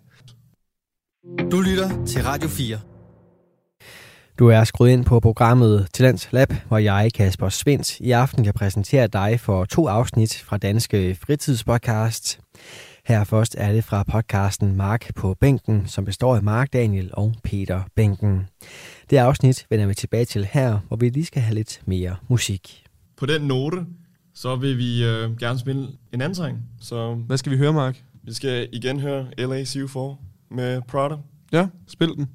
[1.51, 2.79] Du lytter til Radio 4.
[4.39, 8.53] Du er skruet ind på programmet Talents Lab, hvor jeg, Kasper Svendt, i aften kan
[8.53, 12.39] præsentere dig for to afsnit fra Danske Fritidspodcast.
[13.05, 17.34] Her først er det fra podcasten Mark på bænken, som består af Mark Daniel og
[17.43, 18.47] Peter Bænken.
[19.12, 22.84] Det afsnit vender vi tilbage til her, hvor vi lige skal have lidt mere musik.
[23.17, 23.86] På den note,
[24.34, 26.58] så vil vi øh, gerne spille en anden sang.
[26.82, 28.04] Så Hvad skal vi høre, Mark?
[28.24, 30.00] vi skal igen høre LA CO4
[30.52, 31.15] med Prada.
[31.52, 32.30] Ja, spil den.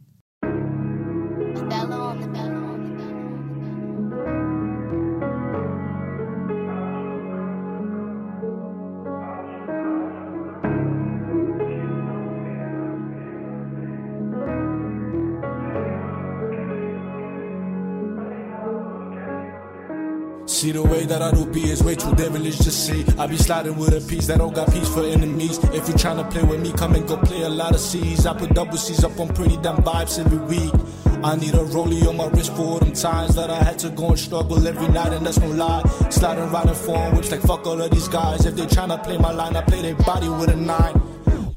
[20.66, 23.05] See the way that I do be is way too devilish to see.
[23.16, 25.59] I be sliding with a piece that don't got peace for enemies.
[25.59, 28.26] If you tryna play with me, come and go play a lot of C's.
[28.26, 30.72] I put double C's up on pretty damn vibes every week.
[31.22, 34.09] I need a rollie on my wrist for them times that I had to go
[34.09, 35.85] and struggle every night, and that's no lie.
[36.11, 38.44] Sliding in form, which like fuck all of these guys.
[38.44, 41.15] If they tryna play my line, I play their body with a nine.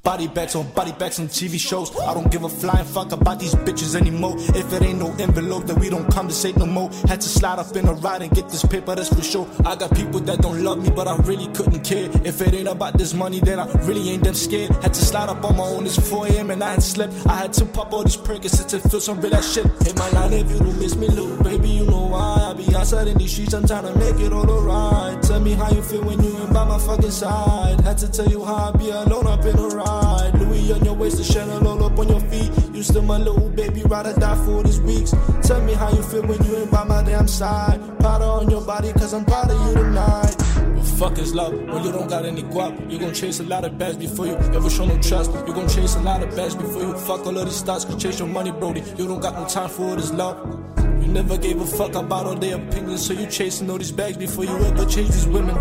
[0.10, 1.96] Body bags on body bags on TV shows.
[2.00, 4.34] I don't give a flying fuck about these bitches anymore.
[4.56, 6.90] If it ain't no envelope, then we don't conversate no more.
[7.08, 9.48] Had to slide up in a ride and get this paper, that's for sure.
[9.64, 12.10] I got people that don't love me, but I really couldn't care.
[12.26, 14.72] If it ain't about this money, then I really ain't that scared.
[14.82, 16.50] Had to slide up on my own, it's 4 a.m.
[16.50, 17.14] and I had slept.
[17.28, 19.68] I had to pop all these Percocets to feel some real ass shit.
[19.84, 22.50] Hit my line if you don't miss me, little baby, you know why.
[22.50, 25.22] I be outside in these streets, I'm trying to make it all alright.
[25.22, 27.80] Tell me how you feel when you ain't by my fucking side.
[27.82, 29.99] Had to tell you how I be alone up in a ride.
[30.34, 32.52] Louis on your waist, the Chanel all up on your feet.
[32.74, 35.14] You still my little baby, ride or die for these weeks.
[35.44, 37.80] Tell me how you feel when you ain't by my damn side.
[38.00, 40.36] Powder on your body, cause I'm proud of you tonight.
[40.76, 42.92] What fuck is love when you don't got any guap?
[42.92, 45.32] You gon' chase a lot of bags before you ever show no trust.
[45.48, 47.86] You gon' chase a lot of bags before you fuck all of these stars.
[47.96, 48.84] Chase your money, Brody.
[48.98, 50.38] You don't got no time for this love.
[51.02, 54.18] You Never gave a fuck about all their opinions, so you chasing all these bags
[54.18, 55.56] before you ever chase these women.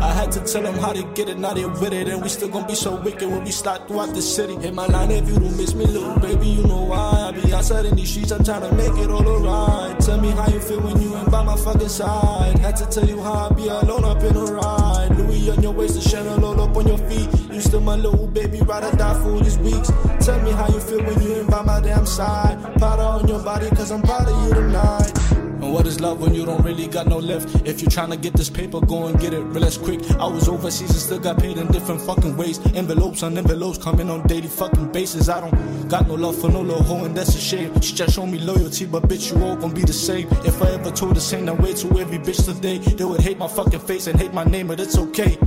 [0.00, 2.28] I had to tell them how to get it, now they with it, and we
[2.28, 4.56] still gon' be so wicked when we start throughout the city.
[4.56, 7.28] Hit my line if you don't miss me, little baby, you know why.
[7.28, 10.00] I be outside in these streets, I'm trying to make it all alright.
[10.00, 12.58] Tell me how you feel when you ain't by my fucking side.
[12.58, 15.10] Had to tell you how I be alone up in a ride.
[15.18, 17.28] Louis on your waist, the Chanel all up on your feet.
[17.52, 19.90] You still my little baby, ride or die for these weeks.
[20.24, 22.56] Tell me how you feel when you ain't by my damn side.
[22.78, 25.49] Powder on your body, cause I'm proud of you tonight.
[25.70, 27.66] What is love when you don't really got no left?
[27.66, 30.00] If you're trying to get this paper, go and get it real as quick.
[30.12, 32.58] I was overseas and still got paid in different fucking ways.
[32.74, 35.28] Envelopes on envelopes coming on daily fucking basis.
[35.28, 37.80] I don't got no love for no little hoe, and that's a shame.
[37.80, 40.26] She just showed me loyalty, but bitch, you all gon' be the same.
[40.44, 42.78] If I ever told the same, then wait to every bitch today.
[42.78, 45.38] They would hate my fucking face and hate my name, but it's okay.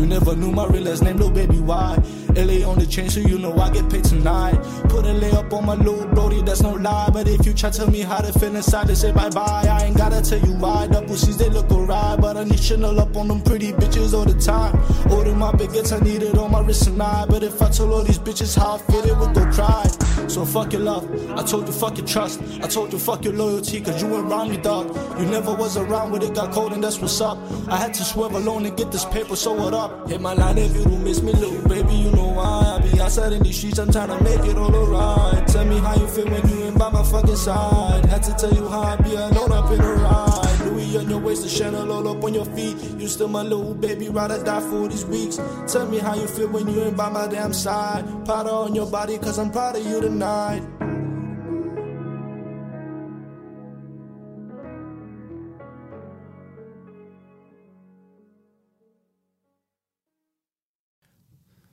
[0.00, 1.94] You never knew my real last name, little baby, why?
[2.34, 4.54] LA on the chain, so you know I get paid tonight.
[4.88, 7.10] Put a lay up on my little brody, that's no lie.
[7.12, 9.68] But if you try to tell me how to feel inside, they say bye bye.
[9.70, 10.86] I ain't gotta tell you why.
[10.86, 12.18] Double C's, they look alright.
[12.18, 14.74] But I need Chanel up on them pretty bitches all the time.
[15.12, 16.96] Order my baguettes, I need it on my wrist and.
[16.96, 19.84] But if I told all these bitches how I feel, they would go cry.
[20.30, 22.40] So fuck your love, I told you fuck your trust.
[22.62, 24.86] I told you fuck your loyalty, cause you went around me, dog.
[25.18, 27.36] You never was around when it got cold, and that's what's up.
[27.68, 30.08] I had to swerve alone and get this paper, so what up?
[30.08, 32.78] Hit my line if you don't miss me, little baby, you know why.
[32.78, 35.48] I be outside in these streets, I'm trying to make it all alright.
[35.48, 38.06] Tell me how you feel when you ain't by my fucking side.
[38.06, 40.39] Had to tell you how I be alone up in a ride.
[40.80, 42.76] Louis on your waist, the Chanel all up on your feet.
[42.98, 45.36] You still my little baby, ride or die for these weeks.
[45.72, 48.04] Tell me how you feel when you ain't by my damn side.
[48.24, 50.62] Powder on your body, cause I'm proud of you tonight.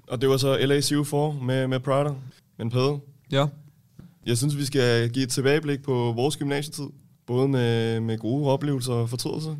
[0.07, 2.13] Og det var så LA CO4 med, med Prada,
[2.57, 2.99] men Pede.
[3.31, 3.47] Ja.
[4.25, 6.89] Jeg synes, vi skal give et tilbageblik på vores gymnasietid.
[7.27, 9.55] Både med, med gode oplevelser og fortrydelser.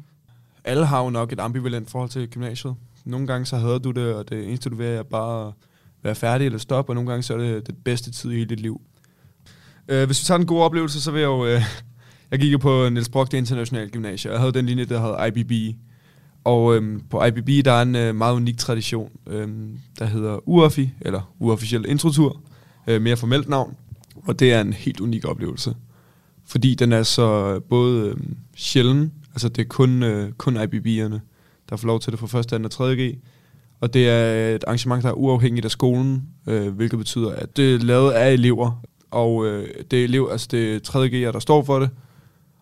[0.64, 2.76] Alle har jo nok et ambivalent forhold til gymnasiet.
[3.06, 5.54] Nogle gange så hader du det, og det eneste du vil er bare at
[6.04, 8.50] være færdig eller stoppe, og nogle gange så er det det bedste tid i hele
[8.50, 8.82] dit liv.
[9.88, 11.46] Øh, hvis vi tager en god oplevelse, så vil jeg jo...
[11.46, 11.62] Øh,
[12.32, 15.00] jeg gik jo på Niels Brock, det internationale gymnasie, og jeg havde den linje, der
[15.00, 15.78] hedder IBB.
[16.44, 20.90] Og øhm, på IBB, der er en øh, meget unik tradition, øhm, der hedder UOFI,
[21.02, 22.42] eller uofficiel introtur,
[22.88, 23.76] øh, mere formelt navn.
[24.16, 25.76] Og det er en helt unik oplevelse.
[26.48, 28.16] Fordi den er så øh, både øh,
[28.56, 31.20] sjælden, altså det er kun, øh, kun IBB'erne,
[31.70, 32.56] der får lov til det fra 1., 2.
[32.64, 32.96] og 3.
[32.96, 33.18] G.
[33.80, 37.76] Og det er et arrangement, der er uafhængigt af skolen, øh, hvilket betyder, at det
[37.76, 38.82] er lavet af elever,
[39.12, 41.08] og øh, det er elev, altså det er 3.
[41.08, 41.90] G'er, der står for det.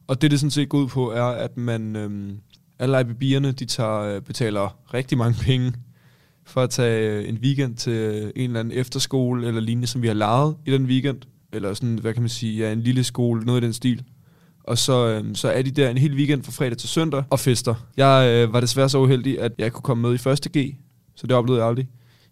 [0.07, 2.33] Og det, det sådan set går ud på, er, at man, øh,
[2.79, 5.73] alle IBB'erne, de tager, øh, betaler rigtig mange penge
[6.45, 10.07] for at tage øh, en weekend til en eller anden efterskole eller lignende, som vi
[10.07, 11.17] har lejet i den weekend.
[11.55, 14.03] Eller sådan, hvad kan man sige, ja, en lille skole, noget i den stil.
[14.63, 17.39] Og så, øh, så er de der en hel weekend fra fredag til søndag og
[17.39, 17.75] fester.
[17.97, 20.75] Jeg øh, var desværre så uheldig, at jeg kunne komme med i første G,
[21.15, 21.87] så det oplevede jeg aldrig.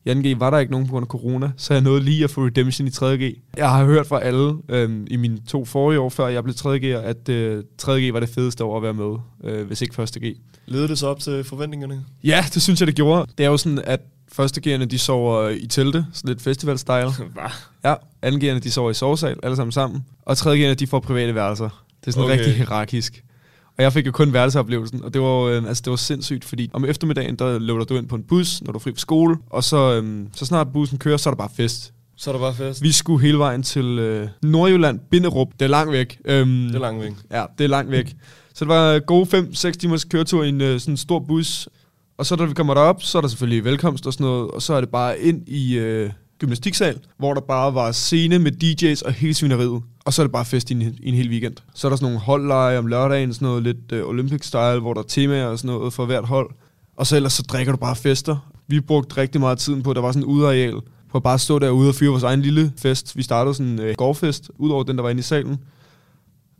[0.05, 2.29] I 2G var der ikke nogen på grund af corona, så jeg nåede lige at
[2.29, 3.39] få redemption i 3G.
[3.57, 6.97] Jeg har hørt fra alle øhm, i mine to forrige år, før jeg blev 3G'er,
[6.97, 10.37] at øh, 3G var det fedeste år at være med, øh, hvis ikke 1G.
[10.65, 12.05] Leder det så op til forventningerne?
[12.23, 13.31] Ja, det synes jeg, det gjorde.
[13.37, 14.01] Det er jo sådan, at
[14.39, 17.11] 1G'erne, de sover i telte, sådan lidt festival-style.
[17.85, 17.93] ja,
[18.25, 20.05] 2G'erne, de sover i sovesal, alle sammen sammen.
[20.25, 21.85] Og 3G'erne, de får private værelser.
[22.01, 22.37] Det er sådan okay.
[22.37, 23.23] rigtig hierarkisk.
[23.77, 26.69] Og jeg fik jo kun værelsesoplevelsen, og det var, øh, altså, det var sindssygt, fordi
[26.73, 29.37] om eftermiddagen, der løber du ind på en bus, når du er fri fra skole,
[29.49, 31.93] og så, øh, så snart bussen kører, så er der bare fest.
[32.15, 32.81] Så er der bare fest.
[32.81, 35.47] Vi skulle hele vejen til øh, Nordjylland, Binderup.
[35.59, 36.19] Det er langt væk.
[36.25, 37.11] Øhm, Det er langt væk.
[37.31, 38.15] Ja, det er langt væk.
[38.53, 41.69] Så det var gode 5-6 timers køretur i en øh, sådan en stor bus.
[42.17, 44.61] Og så da vi kommer derop, så er der selvfølgelig velkomst og sådan noget, og
[44.61, 49.05] så er det bare ind i øh, gymnastiksal, hvor der bare var scene med DJ's
[49.05, 49.81] og hele svineriet.
[50.05, 51.55] Og så er det bare fest i en, i en hel weekend.
[51.73, 54.93] Så er der sådan nogle holdleje om lørdagen, sådan noget lidt øh, Olympic style, hvor
[54.93, 56.49] der er temaer og sådan noget for hvert hold.
[56.97, 58.51] Og så ellers så drikker du bare fester.
[58.67, 61.39] Vi brugte rigtig meget tiden på, at der var sådan en udeareal, på at bare
[61.39, 63.17] stå derude og fyre vores egen lille fest.
[63.17, 65.59] Vi startede sådan en øh, gårdfest, ud over den, der var inde i salen.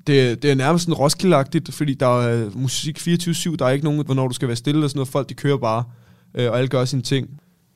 [0.08, 4.06] Det, det er nærmest sådan roskilde fordi der er musik 24-7, der er ikke nogen,
[4.06, 5.08] hvornår du skal være stille og sådan noget.
[5.08, 5.84] Folk, de kører bare,
[6.36, 7.30] øh, og alle gør sine ting.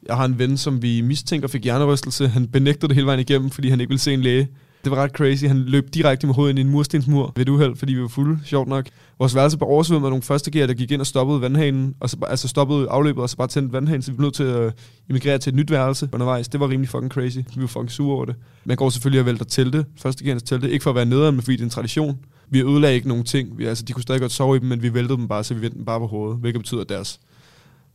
[0.08, 2.28] Jeg har en ven, som vi mistænker fik hjernerystelse.
[2.28, 4.48] Han benægter det hele vejen igennem, fordi han ikke vil se en læge.
[4.88, 5.46] Det var ret crazy.
[5.46, 8.08] Han løb direkte med hovedet ind i en murstensmur ved et uheld, fordi vi var
[8.08, 8.86] fulde, sjovt nok.
[9.20, 12.10] Vores værelse blev oversvømmet af nogle første gear, der gik ind og stoppede vandhanen, og
[12.10, 14.60] så, altså stoppede afløbet, og så bare tændte vandhanen, så vi blev nødt til at
[14.60, 14.72] øh,
[15.10, 16.48] immigrere til et nyt værelse undervejs.
[16.48, 17.38] Det var rimelig fucking crazy.
[17.38, 18.36] Vi var fucking sure over det.
[18.66, 21.42] Man går selvfølgelig og vælter telte, første gearens telte, ikke for at være nederen, men
[21.42, 22.18] fordi det er en tradition.
[22.50, 23.58] Vi ødelagde ikke nogen ting.
[23.58, 25.54] Vi, altså, de kunne stadig godt sove i dem, men vi væltede dem bare, så
[25.54, 27.20] vi vendte dem bare på hovedet, hvilket betyder, at deres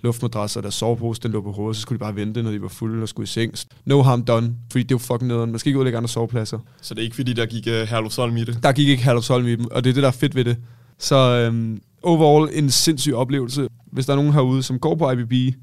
[0.03, 2.69] luftmadrasser, der sovepose, den lå på hovedet, så skulle de bare vente, når de var
[2.69, 3.55] fulde og skulle i seng.
[3.85, 5.51] No harm done, fordi det er jo fucking nederen.
[5.51, 6.59] Man skal ikke udlægge andre sovepladser.
[6.83, 8.59] Så det er ikke fordi, der gik uh, Herlufsholm i det.
[8.63, 10.57] Der gik ikke Herlufsholm i dem, og det er det, der er fedt ved det.
[10.99, 13.69] Så øhm, overall en sindssyg oplevelse.
[13.93, 15.57] Hvis der er nogen herude, som går på IBB,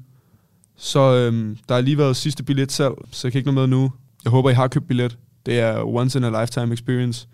[0.76, 3.92] så øhm, der har lige været sidste billetsalg, så jeg kan ikke nå med nu.
[4.24, 5.18] Jeg håber, I har købt billet.
[5.46, 7.28] Det er once in a lifetime experience.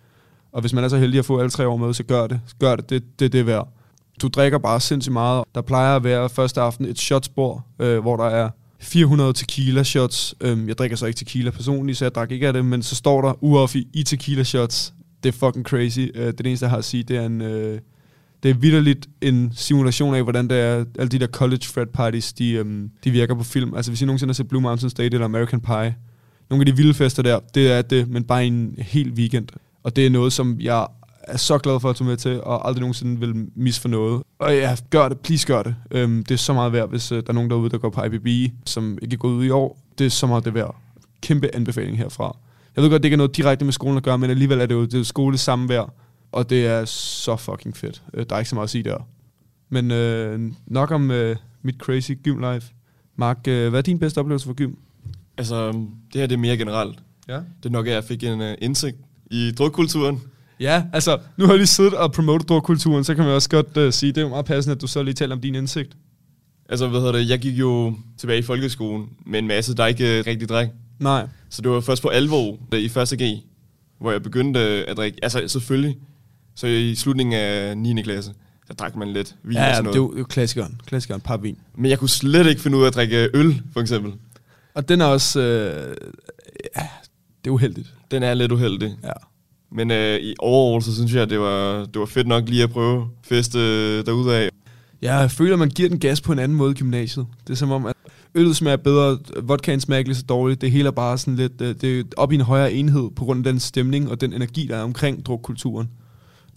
[0.52, 2.40] Og hvis man er så heldig at få alle tre år med, så gør det.
[2.60, 2.90] Gør det.
[2.90, 3.75] Det, det, det er værd.
[4.22, 5.44] Du drikker bare sindssygt meget.
[5.54, 8.50] Der plejer at være første aften et shotsbord, øh, hvor der er
[8.80, 10.34] 400 tequila shots.
[10.40, 12.94] Øhm, jeg drikker så ikke tequila personligt, så jeg drak ikke af det, men så
[12.94, 14.94] står der uoffi i tequila shots.
[15.22, 16.00] Det er fucking crazy.
[16.14, 17.40] Øh, det eneste, jeg har at sige, det er en...
[17.40, 17.80] Øh,
[18.42, 22.32] det er vidderligt en simulation af, hvordan det er, alle de der college frat parties,
[22.32, 23.74] de, øhm, de virker på film.
[23.74, 25.94] Altså hvis I nogensinde har set Blue Mountain State eller American Pie,
[26.50, 29.48] nogle af de vilde fester der, det er det, men bare en hel weekend.
[29.82, 30.86] Og det er noget, som jeg
[31.26, 34.22] er så glad for at tage med til, og aldrig nogensinde vil misse for noget.
[34.38, 35.20] Og ja, gør det.
[35.20, 35.74] Please gør det.
[35.90, 38.04] Øhm, det er så meget værd, hvis øh, der er nogen derude, der går på
[38.04, 39.78] IBB, som ikke er gået ud i år.
[39.98, 40.76] Det er så meget det værd.
[41.20, 42.36] Kæmpe anbefaling herfra.
[42.76, 44.66] Jeg ved godt, det ikke er noget direkte med skolen at gøre, men alligevel er
[44.66, 45.92] det jo det er skole samvær,
[46.32, 48.02] og det er så fucking fedt.
[48.14, 49.08] Øh, der er ikke så meget at sige der.
[49.68, 52.72] Men øh, nok om øh, mit crazy gym life.
[53.16, 54.74] Mark, øh, hvad er din bedste oplevelse for gym?
[55.38, 55.72] Altså,
[56.12, 56.98] det her det er mere generelt.
[57.28, 57.34] Ja.
[57.34, 58.96] Det er nok, at jeg fik en uh, indsigt
[59.30, 60.22] i drukkulturen.
[60.60, 63.76] Ja, altså, nu har jeg lige siddet og promotet drukkulturen, så kan man også godt
[63.76, 65.96] uh, sige, det er jo meget passende, at du så lige taler om din indsigt.
[66.68, 70.04] Altså, hvad hedder det, jeg gik jo tilbage i folkeskolen med en masse, der ikke
[70.20, 70.68] uh, rigtig drik.
[70.98, 71.26] Nej.
[71.50, 73.42] Så det var først på alvor da, i første G,
[74.00, 75.18] hvor jeg begyndte øh, at drikke.
[75.22, 75.96] Altså, selvfølgelig.
[76.54, 78.02] Så i slutningen af 9.
[78.02, 78.32] klasse,
[78.68, 80.08] der drak man lidt vin Ja, og ja sådan det er noget.
[80.08, 80.80] jo, det er jo klassikeren.
[80.86, 81.58] Klassikeren, par vin.
[81.74, 84.12] Men jeg kunne slet ikke finde ud af at drikke øl, for eksempel.
[84.74, 85.96] Og den er også, øh,
[86.76, 86.86] ja,
[87.44, 87.94] det er uheldigt.
[88.10, 88.96] Den er lidt uheldig.
[89.04, 89.12] Ja.
[89.72, 92.62] Men øh, i overall, så synes jeg, at det var, det var fedt nok lige
[92.62, 94.48] at prøve feste øh, derudad.
[95.02, 97.26] Ja, jeg føler, at man giver den gas på en anden måde i gymnasiet.
[97.46, 97.94] Det er som om, at
[98.34, 100.60] øllet smager bedre, vodkaen smager ikke lige så dårligt.
[100.60, 103.24] Det hele er bare sådan lidt, øh, det er op i en højere enhed på
[103.24, 105.88] grund af den stemning og den energi, der er omkring drukkulturen.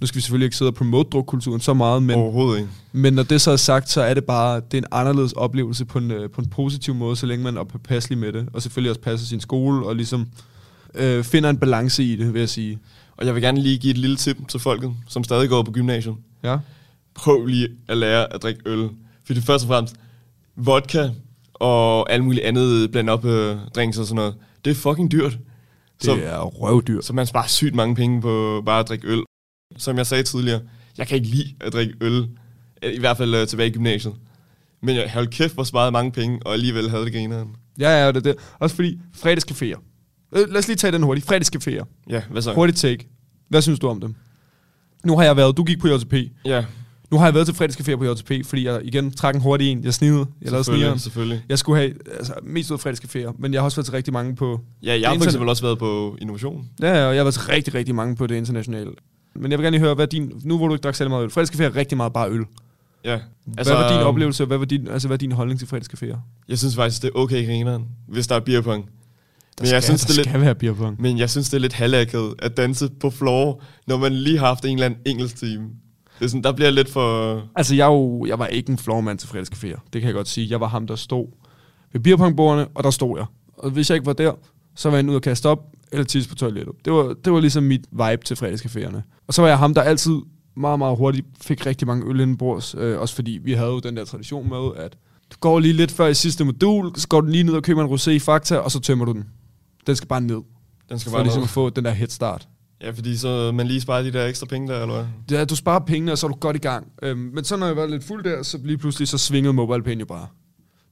[0.02, 2.70] Nu skal vi selvfølgelig ikke sidde og promote drukkulturen så meget, men, Overhovedet ikke.
[2.92, 5.86] men når det så er sagt, så er det bare det er en anderledes oplevelse
[5.86, 8.62] på en, øh, på en positiv måde, så længe man er påpasselig med det, og
[8.62, 10.28] selvfølgelig også passer sin skole, og ligesom
[10.96, 12.80] øh, finder en balance i det, vil jeg sige.
[13.20, 15.72] Og jeg vil gerne lige give et lille tip til folket, som stadig går på
[15.72, 16.16] gymnasiet.
[16.44, 16.58] Ja.
[17.16, 18.90] Prøv lige at lære at drikke øl.
[19.26, 19.96] For det første og fremmest,
[20.56, 21.10] vodka
[21.54, 25.32] og alt muligt andet blandt op øh, drinks og sådan noget, det er fucking dyrt.
[25.32, 27.06] Det Så- er røvdyrt.
[27.06, 29.24] Så man sparer sygt mange penge på bare at drikke øl.
[29.78, 30.62] Som jeg sagde tidligere,
[30.98, 32.28] jeg kan ikke lide at drikke øl.
[32.84, 34.14] I hvert fald øh, tilbage i gymnasiet.
[34.82, 37.56] Men jeg hold kæft, hvor sparede mange penge, og alligevel havde det grineren.
[37.80, 38.36] Ja, ja, det er det.
[38.60, 39.89] Også fordi fredagscaféer.
[40.36, 41.32] Øh, lad os lige tage den hurtigt.
[41.32, 42.06] Fredagscaféer.
[42.10, 42.54] Ja, hvad så?
[42.54, 43.08] Hurtigt take.
[43.50, 44.16] Hvad synes du om dem?
[45.04, 46.14] Nu har jeg været, du gik på JTP.
[46.46, 46.66] Ja,
[47.12, 49.84] Nu har jeg været til fredagscaféer på JTP, fordi jeg igen trak en hurtig en.
[49.84, 50.26] Jeg snidede.
[50.42, 51.00] Jeg lavede snigeren.
[51.00, 51.44] selvfølgelig.
[51.50, 54.14] Jeg skulle have altså, mest ud af fredagscaféer, men jeg har også været til rigtig
[54.14, 54.62] mange på...
[54.84, 56.70] Ja, jeg har for eksempel også været på innovation.
[56.82, 58.92] Ja, og jeg har været til rigtig, rigtig mange på det internationale.
[59.36, 60.32] Men jeg vil gerne lige høre, hvad din...
[60.44, 61.30] Nu hvor du ikke drak særlig meget øl.
[61.30, 62.46] Fredagscafé er rigtig meget bare øl.
[63.06, 63.20] Ja.
[63.58, 65.68] Altså, hvad var din oplevelse, og hvad var din, altså, hvad er din holdning til
[65.68, 66.18] fredagscaféer?
[66.50, 68.90] Jeg synes faktisk, det er okay grineren, hvis der er beerpong.
[69.62, 71.02] Men jeg synes, det er lidt- skal være beerpong.
[71.02, 74.48] Men jeg synes, det er lidt halvakket at danse på floor, når man lige har
[74.48, 75.64] haft en eller anden engelsk time.
[76.20, 77.42] Det er sådan, der bliver lidt for...
[77.56, 79.80] Altså, jeg, jo, jeg var ikke en floormand til fredagscaféer.
[79.94, 80.48] Det kan jeg godt sige.
[80.50, 81.28] Jeg var ham, der stod
[81.94, 83.26] ved beerpongbordene, og der stod jeg.
[83.58, 84.32] Og hvis jeg ikke var der,
[84.76, 85.60] så var jeg ude og kaste op,
[85.92, 86.76] eller tisse på toilettet.
[86.86, 89.02] Det var, det var ligesom mit vibe til fredagscaféerne.
[89.28, 90.16] Og så var jeg ham, der altid
[90.58, 92.76] meget, meget hurtigt fik rigtig mange øl indenbords.
[92.78, 94.98] Øh, også fordi vi havde jo den der tradition med, at
[95.32, 97.84] du går lige lidt før i sidste modul, så går du lige ned og køber
[97.84, 99.26] en rosé i Fakta, og så tømmer du den.
[99.90, 100.42] Den skal bare ned,
[100.90, 101.46] Den skal for bare ligesom ned.
[101.46, 102.48] at få den der head start.
[102.82, 105.06] Ja, fordi så man lige sparer de der ekstra penge der, eller hvad?
[105.30, 106.88] Det at du sparer pengene, og så er du godt i gang.
[107.04, 110.00] Øhm, men så når jeg var lidt fuld der, så lige pludselig så svingede MobilePay
[110.00, 110.28] jo bare.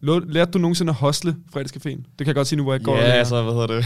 [0.01, 1.86] Lærte du nogensinde at hostle fredagscaféen?
[1.97, 2.95] Det kan jeg godt sige nu, hvor jeg går.
[2.95, 3.13] Ja, lærer.
[3.13, 3.86] altså, hvad hedder det?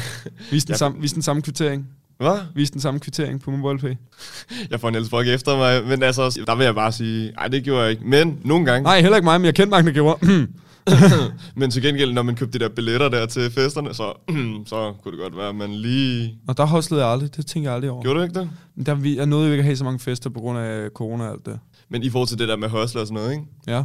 [0.51, 0.77] Vis den, Ja.
[0.77, 1.87] samme, vis den samme kvittering.
[2.17, 2.37] Hvad?
[2.55, 3.95] Vis den samme kvittering på MobilePay.
[4.71, 7.47] Jeg får en Niels Brock efter mig, men altså, der vil jeg bare sige, nej,
[7.47, 8.03] det gjorde jeg ikke.
[8.05, 10.27] Men nogle gange, Nej, heller ikke mig, men jeg kendte mange, der gjorde.
[11.55, 14.13] men til gengæld, når man købte de der billetter der til festerne, så,
[14.71, 16.37] så kunne det godt være, at man lige...
[16.47, 17.35] og der hostlede jeg aldrig.
[17.35, 18.01] Det tænker jeg aldrig over.
[18.03, 18.49] Gjorde du ikke det?
[18.75, 20.89] Men Der, vi- jeg nåede jo ikke at have så mange fester på grund af
[20.89, 21.59] corona og alt det.
[21.89, 23.43] Men i forhold til det der med hostler og sådan noget, ikke?
[23.67, 23.83] Ja.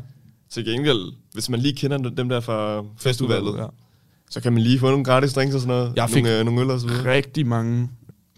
[0.51, 3.67] Til gengæld, hvis man lige kender dem der fra festudvalget, Ja.
[4.31, 5.93] så kan man lige få nogle gratis drinks og sådan noget.
[5.97, 7.13] Jeg fik nogle, øh, nogle øl og så videre.
[7.15, 7.89] Rigtig mange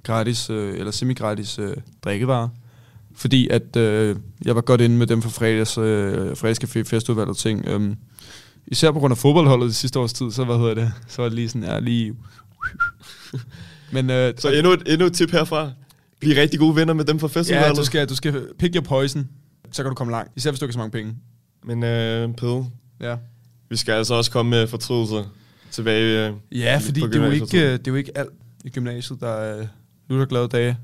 [0.03, 2.49] gratis, øh, eller semi-gratis øh, drikkevarer.
[3.15, 7.37] Fordi at øh, jeg var godt inde med dem fra fredags, øh, fredagscafé, festudvalget og
[7.37, 7.65] ting.
[7.67, 7.97] Øhm,
[8.71, 11.29] især på grund af fodboldholdet det sidste års tid, så, hvad hedder det, så var
[11.29, 12.15] det lige sådan, ja, lige...
[13.93, 15.71] Men øh, Så endnu et, endnu et tip herfra.
[16.21, 17.77] Bliv rigtig gode venner med dem fra ja, festudvalget.
[17.77, 19.29] du skal, du skal pick your poison,
[19.73, 20.33] så kan du komme langt.
[20.37, 21.15] Især hvis du ikke har så mange penge.
[21.65, 22.67] Men øh, Pede,
[23.01, 23.17] Ja.
[23.71, 25.25] Vi skal altså også komme med fortrydelser
[25.71, 26.29] tilbage.
[26.29, 28.31] øh, Ja, fordi det er, jo ikke, øh, det er jo ikke alt
[28.65, 29.67] i gymnasiet, der er
[30.09, 30.77] nu der glade dage.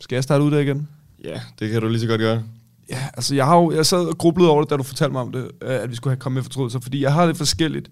[0.00, 0.88] Skal jeg starte ud der igen?
[1.24, 2.42] Ja, det kan du lige så godt gøre.
[2.90, 5.22] Ja, altså jeg har jo, jeg sad og grublede over det, da du fortalte mig
[5.22, 7.90] om det, øh, at vi skulle have kommet med fortrydelser, fordi jeg har det forskelligt,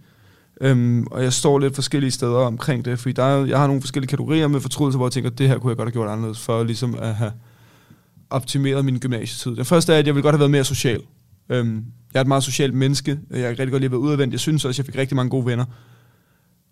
[0.61, 3.83] øhm, og jeg står lidt forskellige steder omkring det, fordi der er, jeg har nogle
[3.83, 6.41] forskellige kategorier med fortrydelser, hvor jeg tænker, det her kunne jeg godt have gjort anderledes,
[6.41, 7.33] for ligesom at have
[8.31, 9.57] optimeret min gymnasietid.
[9.57, 11.01] Det første er, at jeg ville godt have været mere social.
[11.49, 14.33] Øhm, jeg er et meget socialt menneske, jeg kan rigtig godt lide at være udadvendt,
[14.33, 15.65] jeg synes også, at jeg fik rigtig mange gode venner.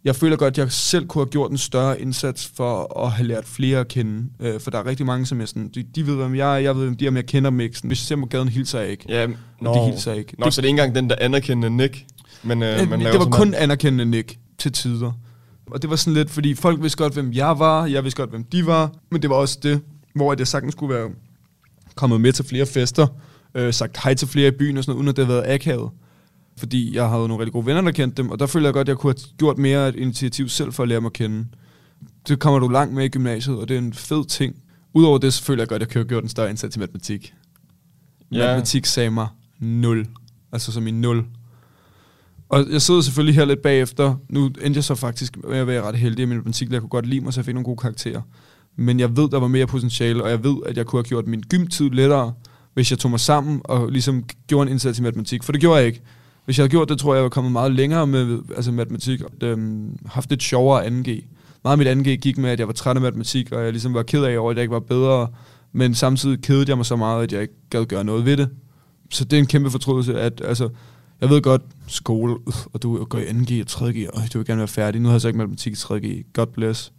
[0.05, 3.27] Jeg føler godt, at jeg selv kunne have gjort en større indsats for at have
[3.29, 4.27] lært flere at kende.
[4.40, 6.59] Øh, for der er rigtig mange, som jeg sådan, de, de ved, hvem jeg er,
[6.59, 7.77] jeg ved, hvem de er, men jeg kender dem ikke.
[7.77, 9.05] Sådan, hvis jeg ser på gaden, hilser jeg ikke.
[9.09, 9.27] Ja,
[9.61, 10.35] Og de hilser ikke.
[10.38, 12.05] Nå, Det- så det er ikke engang den der anerkendende Nick,
[12.43, 13.62] men øh, Øh, man det var kun meget.
[13.62, 15.12] anerkendende Nick til tider.
[15.71, 18.31] Og det var sådan lidt, fordi folk vidste godt, hvem jeg var, jeg vidste godt,
[18.31, 19.81] hvem de var, men det var også det,
[20.14, 21.09] hvor jeg sagtens skulle være
[21.95, 23.07] kommet med til flere fester,
[23.55, 25.55] øh, sagt hej til flere i byen og sådan noget, uden at det havde været
[25.55, 25.90] akavet.
[26.57, 28.85] Fordi jeg havde nogle rigtig gode venner, der kendte dem, og der følte jeg godt,
[28.85, 31.47] at jeg kunne have gjort mere et initiativ selv for at lære mig at kende.
[32.29, 34.57] Det kommer du langt med i gymnasiet, og det er en fed ting.
[34.93, 36.79] Udover det, så føler jeg godt, at jeg kunne have gjort en større indsats i
[36.79, 37.35] matematik.
[38.33, 38.38] Ja.
[38.38, 40.07] Matematik sagde mig 0.
[40.53, 41.25] Altså som i 0.
[42.49, 44.14] Og jeg sidder selvfølgelig her lidt bagefter.
[44.29, 46.88] Nu endte jeg så faktisk med at være ret heldig i min matematik, jeg kunne
[46.88, 48.21] godt lide mig, så jeg fik nogle gode karakterer.
[48.77, 51.27] Men jeg ved, der var mere potentiale, og jeg ved, at jeg kunne have gjort
[51.27, 52.33] min gymtid lettere,
[52.75, 55.43] hvis jeg tog mig sammen og ligesom gjorde en indsats i matematik.
[55.43, 56.03] For det gjorde jeg ikke.
[56.45, 59.23] Hvis jeg havde gjort det, tror jeg, jeg var kommet meget længere med altså matematik,
[59.23, 61.25] og øhm, haft det sjovere 2G.
[61.65, 63.95] Meget af mit 2G gik med, at jeg var træt af matematik, og jeg ligesom
[63.95, 65.29] var ked af over, at jeg ikke var bedre,
[65.73, 68.49] men samtidig kedede jeg mig så meget, at jeg ikke gad gøre noget ved det.
[69.11, 70.69] Så det er en kæmpe fortrydelse, at altså,
[71.21, 74.47] jeg ved godt, skole, øh, og du går i 2G og 3G, og du vil
[74.47, 75.01] gerne være færdig.
[75.01, 76.31] Nu har jeg så ikke matematik i 3G.
[76.33, 76.93] God bless.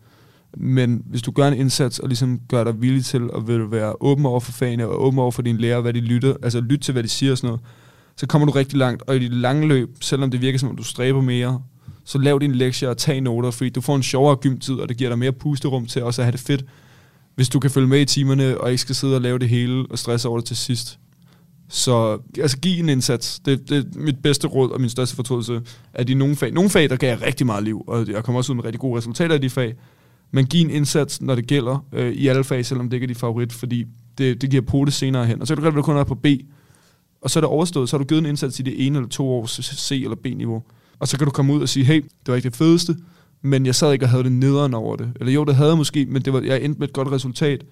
[0.57, 3.93] Men hvis du gør en indsats og ligesom gør dig villig til at vil være
[4.01, 6.79] åben over for fagene og åben over for dine lærere, hvad de lytter, altså lyt
[6.79, 7.61] til, hvad de siger og sådan noget,
[8.17, 9.03] så kommer du rigtig langt.
[9.07, 11.61] Og i dit lange løb, selvom det virker som om du stræber mere,
[12.05, 14.97] så lav dine lektier og tag noter, fordi du får en sjovere gymtid, og det
[14.97, 16.65] giver dig mere pusterum til også at have det fedt,
[17.35, 19.85] hvis du kan følge med i timerne, og ikke skal sidde og lave det hele
[19.89, 20.99] og stresse over det til sidst.
[21.69, 23.39] Så altså, giv en indsats.
[23.39, 25.61] Det, det er mit bedste råd og min største fortrydelse,
[25.93, 28.39] at i nogle fag, nogle fag, der gav jeg rigtig meget liv, og jeg kommer
[28.39, 29.75] også ud med rigtig gode resultater i de fag,
[30.31, 33.07] men giv en indsats, når det gælder øh, i alle fag, selvom det ikke er
[33.07, 33.85] dit favorit, fordi
[34.17, 35.41] det, det giver pote senere hen.
[35.41, 36.25] Og så kan du godt være, kun er på B,
[37.25, 39.09] og så er det overstået, så har du givet en indsats i det ene eller
[39.09, 40.63] to års C- eller B-niveau.
[40.99, 42.95] Og så kan du komme ud og sige, hey, det var ikke det fedeste,
[43.41, 45.11] men jeg sad ikke og havde det nederen over det.
[45.19, 47.63] Eller jo, det havde jeg måske, men det var, jeg endte med et godt resultat,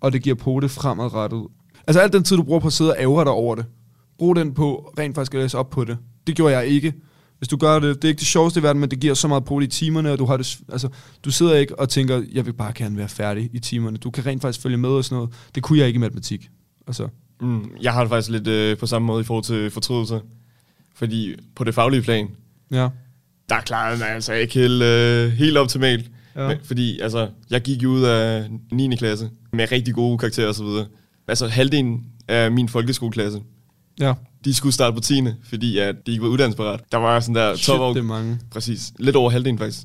[0.00, 1.44] og det giver pote fremadrettet.
[1.86, 3.64] Altså alt den tid, du bruger på at sidde og ævre dig over det,
[4.18, 5.98] brug den på rent faktisk at læse op på det.
[6.26, 6.92] Det gjorde jeg ikke.
[7.38, 9.28] Hvis du gør det, det er ikke det sjoveste i verden, men det giver så
[9.28, 10.88] meget på i timerne, og du har det, altså,
[11.24, 13.96] du sidder ikke og tænker, jeg vil bare gerne være færdig i timerne.
[13.96, 15.30] Du kan rent faktisk følge med og sådan noget.
[15.54, 16.48] Det kunne jeg ikke i matematik.
[16.86, 17.08] Altså,
[17.44, 20.20] Mm, jeg har det faktisk lidt øh, på samme måde i forhold til fortrydelse.
[20.94, 22.28] Fordi på det faglige plan,
[22.72, 22.88] ja.
[23.48, 26.10] der klarede man altså ikke helt, øh, helt optimalt.
[26.36, 26.48] Ja.
[26.48, 28.96] Men, fordi altså, jeg gik jo ud af 9.
[28.96, 30.86] klasse med rigtig gode karakterer og så videre.
[31.28, 33.40] Altså halvdelen af min folkeskoleklasse,
[34.00, 34.14] Ja.
[34.44, 35.22] de skulle starte på 10.
[35.48, 36.80] fordi at de ikke var uddannelsesparat.
[36.92, 38.38] Der var sådan der Shit, det er mange.
[38.50, 38.92] Præcis.
[38.98, 39.82] Lidt over halvdelen faktisk.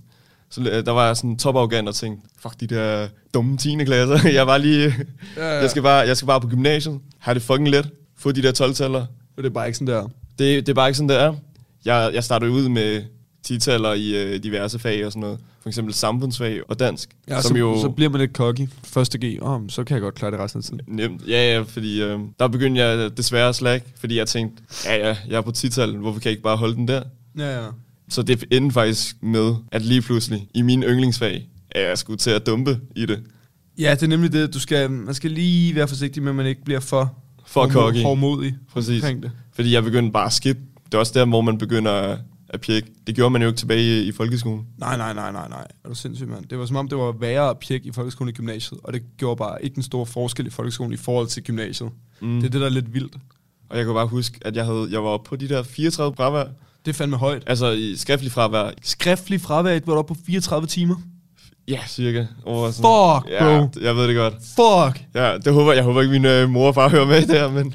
[0.51, 3.75] Så øh, der var jeg sådan top arrogant og tænkte, fuck de der dumme 10.
[3.85, 4.29] klasser.
[4.39, 4.95] jeg var lige,
[5.37, 5.61] Ja, ja.
[5.61, 8.65] jeg skal bare, jeg skal bare på gymnasiet, have det fucking let, få de der
[8.65, 9.05] 12-taller.
[9.35, 10.01] Men det er bare ikke sådan der.
[10.39, 11.33] Det, det er bare ikke sådan, det er.
[11.85, 13.03] Jeg, jeg startede ud med
[13.47, 15.39] 10-taller i øh, diverse fag og sådan noget.
[15.61, 17.09] For eksempel samfundsfag og dansk.
[17.29, 18.67] Ja, som så, jo så bliver man lidt cocky.
[18.83, 20.81] Første G, oh, så kan jeg godt klare det resten af tiden.
[20.87, 21.21] nemt.
[21.27, 25.15] Ja, ja, fordi øh, der begyndte jeg desværre at slack, fordi jeg tænkte, ja, ja,
[25.29, 27.01] jeg er på 10-tal, hvorfor kan jeg ikke bare holde den der?
[27.37, 27.67] Ja, ja.
[28.09, 32.29] Så det endte faktisk med, at lige pludselig i min yndlingsfag, at jeg skulle til
[32.29, 33.23] at dumpe i det.
[33.79, 34.53] Ja, det er nemlig det.
[34.53, 37.13] Du skal, man skal lige være forsigtig med, at man ikke bliver for,
[37.45, 38.03] For hårdmo- cocky.
[38.03, 39.03] hårdmodig Præcis.
[39.03, 39.31] det.
[39.53, 40.61] Fordi jeg begyndte bare at skippe.
[40.85, 42.19] Det er også der, hvor man begynder at,
[42.49, 42.87] at pjekke.
[43.07, 44.65] Det gjorde man jo ikke tilbage i, i folkeskolen.
[44.77, 45.67] Nej, nej, nej, nej, nej.
[45.83, 46.45] Er du sindssyg, mand?
[46.45, 49.01] Det var som om, det var værre at pjekke i folkeskolen i gymnasiet, og det
[49.17, 51.89] gjorde bare ikke den store forskel i folkeskolen i forhold til gymnasiet.
[52.21, 52.35] Mm.
[52.39, 53.15] Det er det, der er lidt vildt.
[53.69, 56.15] Og jeg kan bare huske, at jeg, havde, jeg var oppe på de der 34
[56.15, 56.45] fravær.
[56.89, 57.43] Det er fandme højt.
[57.47, 58.71] Altså i skriftlig fravær.
[58.83, 60.95] Skriftlig fravær, var du oppe på 34 timer.
[61.67, 62.25] Ja, cirka.
[62.45, 63.81] Over sådan, Fuck, ja, bro.
[63.81, 64.33] Jeg ved det godt.
[64.33, 65.05] Fuck!
[65.15, 67.73] Ja, det håber, jeg håber ikke, min øh, mor og far hører med der, men...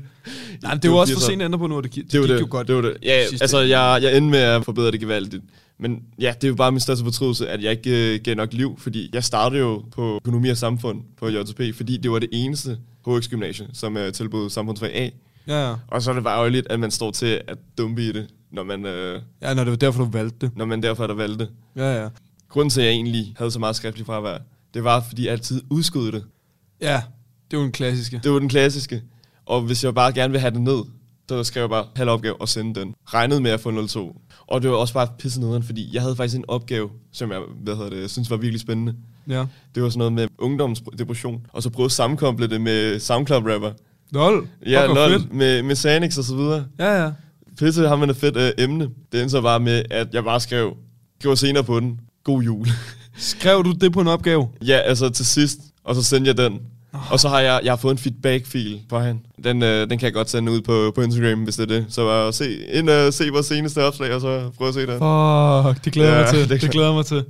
[0.63, 1.33] Nej, men det var også for 34.
[1.33, 2.41] sent at ændre på nu, det, det, Det var gik det.
[2.41, 2.69] jo godt.
[2.69, 2.97] Det var det.
[3.03, 5.43] Ja, altså jeg, jeg endte med at forbedre det gevaldigt.
[5.79, 8.53] Men ja, det er jo bare min største fortrydelse, at jeg ikke øh, gav nok
[8.53, 12.29] liv, fordi jeg startede jo på økonomi og samfund på JTP, fordi det var det
[12.33, 15.09] eneste HX-gymnasie, som øh, tilbød samfundsfag A.
[15.47, 15.75] Ja, ja.
[15.89, 18.63] Og så er det bare ærgerligt, at man står til at dumpe i det, når
[18.65, 20.57] man, øh, Ja, når det var derfor, du valgte det.
[20.57, 21.49] når man derfor er der valgte.
[21.77, 22.09] Ja, ja.
[22.49, 24.39] Grunden til, at jeg egentlig havde så meget skriftlig fravær,
[24.75, 26.25] det var, fordi jeg altid udskød det.
[26.81, 27.03] Ja,
[27.51, 28.21] det var en klassiske.
[28.23, 29.03] Det var den klassiske.
[29.47, 30.83] Og hvis jeg bare gerne vil have det ned,
[31.29, 32.95] Så skrev jeg bare halv opgave og sendte den.
[33.07, 34.21] Regnede med at få 02.
[34.47, 37.41] Og det var også bare pisse nederen, fordi jeg havde faktisk en opgave, som jeg
[37.63, 38.95] hvad hedder det, synes var virkelig spændende.
[39.29, 39.47] Ja.
[39.75, 43.73] Det var sådan noget med ungdomsdepression, og så prøve at sammenkoble det med SoundCloud-rapper.
[44.11, 44.49] Lol.
[44.67, 45.33] Ja, lol, fedt.
[45.33, 46.67] med, med Sanix og så videre.
[46.79, 47.11] Ja, ja.
[47.59, 48.85] Pisse har man et fedt øh, emne.
[49.13, 50.77] Det endte så bare med, at jeg bare skrev,
[51.23, 52.67] gjorde senere på den, god jul.
[53.17, 54.49] Skrev du det på en opgave?
[54.67, 56.59] ja, altså til sidst, og så sendte jeg den.
[57.11, 59.21] Og så har jeg, jeg har fået en feedback-fil fra han.
[59.45, 61.87] Den, øh, den kan jeg godt sende ud på, på Instagram, hvis det er det.
[61.89, 64.87] Så uh, se, ind og se vores seneste opslag, og så prøv at se det.
[64.89, 66.49] Fuck, det glæder Ja, mig til.
[66.49, 67.25] det Det, glæder mig til.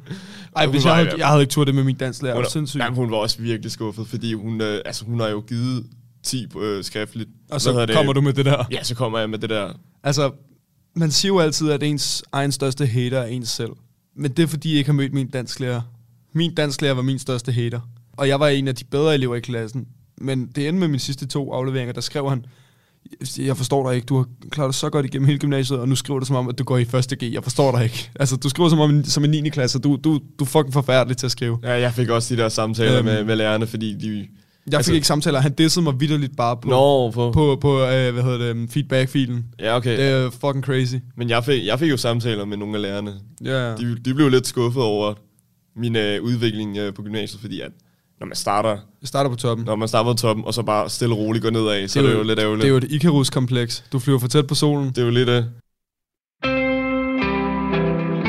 [0.57, 2.35] Ej, hvis jeg, havde, jeg havde ikke turt det med min danslærer.
[2.35, 2.83] Hun, sindssygt.
[2.83, 5.85] jamen, hun var også virkelig skuffet, fordi hun, øh, altså, hun har jo givet
[6.23, 7.29] 10 øh, skriftligt.
[7.51, 7.97] Og så hedder det?
[7.97, 8.65] kommer du med det der.
[8.71, 9.69] Ja, så kommer jeg med det der.
[10.05, 10.31] Altså,
[10.97, 13.71] man siger jo altid, at ens egen største hater er ens selv.
[14.17, 15.81] Men det er, fordi jeg ikke har mødt min dansklærer.
[16.33, 17.81] Min dansklærer var min største hater.
[18.13, 19.87] Og jeg var en af de bedre elever i klassen.
[20.19, 22.45] Men det endte med mine sidste to afleveringer, der skrev han,
[23.39, 25.95] jeg forstår dig ikke, du har klaret dig så godt igennem hele gymnasiet, og nu
[25.97, 27.33] skriver du som om, at du går i første G.
[27.33, 28.11] Jeg forstår dig ikke.
[28.21, 29.49] Altså, du skriver som om som en 9.
[29.49, 31.59] klasse, du, du, du er fucking forfærdelig til at skrive.
[31.63, 33.05] Ja, jeg fik også de der samtaler Øhm.
[33.05, 34.29] med, med lærerne, fordi de...
[34.67, 37.31] Jeg fik Altså- ikke samtaler, han dissede mig vidderligt bare på, Nå, på...
[37.33, 39.45] på, på øh, hvad hedder det, feedback-filen.
[39.61, 39.97] Ja, okay.
[39.99, 40.95] Det er fucking crazy.
[41.17, 43.15] Men jeg fik, jeg fik jo samtaler med nogle af lærerne.
[43.45, 43.77] Ja, ja.
[43.77, 45.15] De, de blev lidt skuffet over
[45.77, 47.71] min øh, udvikling øh, på gymnasiet, fordi at
[48.21, 49.67] når man starter, Jeg starter på toppen.
[49.67, 52.03] når man starter på toppen, og så bare stille og roligt går nedad, så er
[52.03, 52.63] det jo lidt ærgerligt.
[52.63, 53.85] Det er jo et Icarus-kompleks.
[53.93, 54.89] Du flyver for tæt på solen.
[54.89, 55.29] det er jo lidt...
[55.29, 55.43] Øh,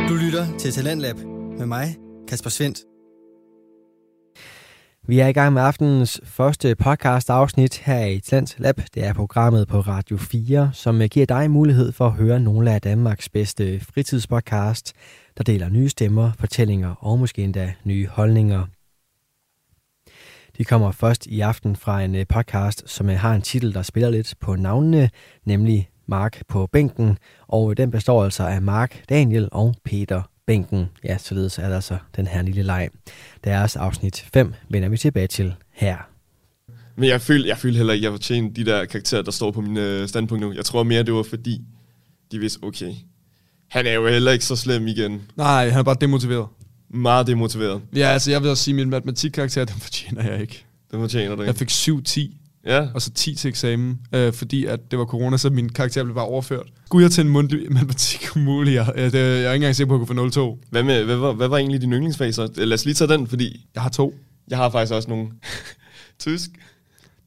[0.10, 1.16] Du lytter til Talentlab
[1.58, 1.96] med mig,
[2.28, 2.78] Kasper Svendt.
[5.08, 8.82] Vi er i gang med aftenens første podcast afsnit her i Talent Lab.
[8.94, 12.72] Det er programmet på Radio 4, som øh, giver dig mulighed for at høre nogle
[12.72, 14.94] af Danmarks bedste fritidspodcast,
[15.38, 18.66] der deler nye stemmer, fortællinger og måske endda nye holdninger.
[20.58, 23.82] De kommer først i aften fra en øh, podcast, som øh, har en titel, der
[23.82, 25.10] spiller lidt på navnene,
[25.44, 30.86] nemlig Mark på bænken, og den består altså af Mark, Daniel og Peter Bænken.
[31.04, 32.90] Ja, således er der så den her lille leg.
[33.44, 35.98] Deres afsnit 5 vender vi tilbage til her.
[36.96, 39.52] men jeg følte, jeg følte heller ikke, at jeg fortjente de der karakterer, der står
[39.52, 40.54] på min øh, standpunkt nu.
[40.54, 41.62] Jeg tror mere, det var fordi,
[42.32, 42.94] de vidste, okay,
[43.70, 45.22] han er jo heller ikke så slem igen.
[45.36, 46.48] Nej, han er bare demotiveret.
[46.90, 47.82] Meget demotiveret.
[47.96, 50.66] Ja, altså jeg vil også sige, at min matematikkarakter, den fortjener jeg ikke.
[50.92, 51.72] Det fortjener du Jeg ikke.
[51.72, 51.92] fik
[52.30, 52.36] 7-10,
[52.66, 56.04] Ja, og så 10 til eksamen, øh, fordi at det var corona, så min karakter
[56.04, 56.68] blev bare overført.
[56.86, 58.76] Skulle jeg til en mundtlig matematik umuligt?
[58.76, 60.68] Jeg, jeg, jeg er ikke engang sikker på, at jeg kunne få 0-2.
[60.70, 62.50] hvad, med, hvad, var, hvad var egentlig din yndlingsfag så?
[62.56, 64.16] Lad os lige tage den, fordi Jeg har to.
[64.48, 65.28] jeg har faktisk også nogle
[66.20, 66.50] tysk.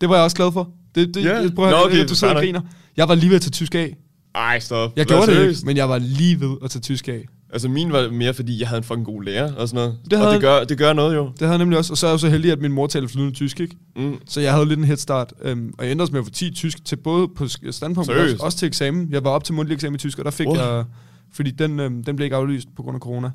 [0.01, 0.71] Det var jeg også glad for.
[0.95, 1.35] Det, det, Ja.
[1.41, 2.61] jeg, prøv at, Nå, okay, du sidder og griner.
[2.97, 3.97] Jeg var lige ved at tage tysk af.
[4.35, 4.93] Ej, stop.
[4.97, 7.25] Jeg Hvad, gjorde det ikke, men jeg var lige ved at tage tysk af.
[7.53, 9.99] Altså min var mere, fordi jeg havde en fucking god lærer og sådan noget.
[10.05, 11.25] Det Det og havde- det gør, det gør noget jo.
[11.27, 11.93] Det havde jeg nemlig også.
[11.93, 13.77] Og så er jeg jo så heldig, at min mor taler flydende tysk, ikke?
[13.97, 14.17] Mm.
[14.27, 15.33] Så jeg havde lidt en head start.
[15.43, 18.05] Øhm, og jeg endte også med at få 10 tysk til både på standpunkt, men
[18.17, 18.33] Seriøst?
[18.35, 19.09] også, også til eksamen.
[19.11, 20.57] Jeg var op til mundtlig eksamen i tysk, og der fik Wow.
[20.57, 20.85] jeg...
[21.33, 23.31] Fordi den, øhm, den blev ikke aflyst på grund af corona.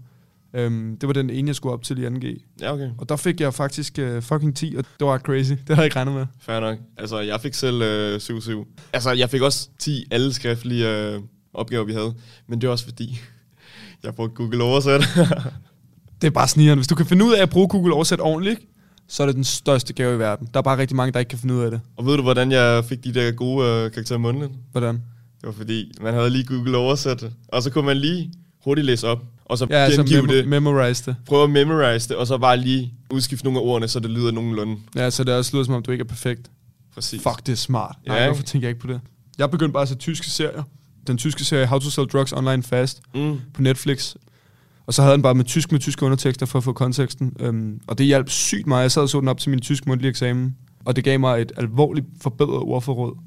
[0.56, 2.56] Øhm, det var den ene, jeg skulle op til i 2G.
[2.62, 2.90] Ja, okay.
[2.98, 5.50] Og der fik jeg faktisk øh, fucking 10, og det var crazy.
[5.52, 6.26] Det havde jeg ikke regnet med.
[6.40, 6.78] Fair nok.
[6.98, 8.90] Altså, jeg fik selv øh, 7-7.
[8.94, 11.20] Altså, jeg fik også 10 alle skriftlige øh,
[11.54, 12.14] opgaver, vi havde.
[12.48, 13.20] Men det er også fordi,
[14.04, 15.02] jeg brugte Google Oversæt.
[16.22, 16.78] Det er bare snigeren.
[16.80, 18.60] Hvis du kan finde ud af at bruge Google Oversæt ordentligt,
[19.08, 20.48] så er det den største gave i verden.
[20.54, 21.82] Der er bare rigtig mange, der ikke kan finde ud af det.
[21.98, 24.52] og ved du, hvordan jeg fik de der gode øh, karakterer mundtligt?
[24.72, 24.96] Hvordan?
[24.96, 27.24] Det var fordi, man havde lige Google Oversæt.
[27.48, 28.34] Og så kunne man lige
[28.64, 29.24] hurtigt læse op.
[29.46, 30.48] Og så Ja, altså gengive mem- det.
[30.48, 31.16] memorize det.
[31.26, 34.32] Prøve at memorize det, og så bare lige udskifte nogle af ordene, så det lyder
[34.32, 34.78] nogenlunde.
[34.96, 36.52] Ja, så det også lyder som om, du ikke er perfekt.
[36.94, 37.22] Præcis.
[37.24, 37.96] Fuck, det er smart.
[38.08, 39.02] Nej, Ja, hvorfor tænker jeg ikke på det?
[39.38, 40.64] Jeg begyndte bare at se tyske serier.
[41.08, 43.38] Den tyske serie How to Sell Drugs Online Fast Mm.
[43.54, 44.16] på Netflix.
[44.86, 47.34] Og så havde den bare med tysk med tyske undertekster for at få konteksten.
[47.40, 48.82] Øhm, og det hjalp sygt meget.
[48.84, 50.56] Jeg sad og så den op til min tysk mundtlige eksamen.
[50.86, 53.18] Og det gav mig et alvorligt forbedret ordforråd.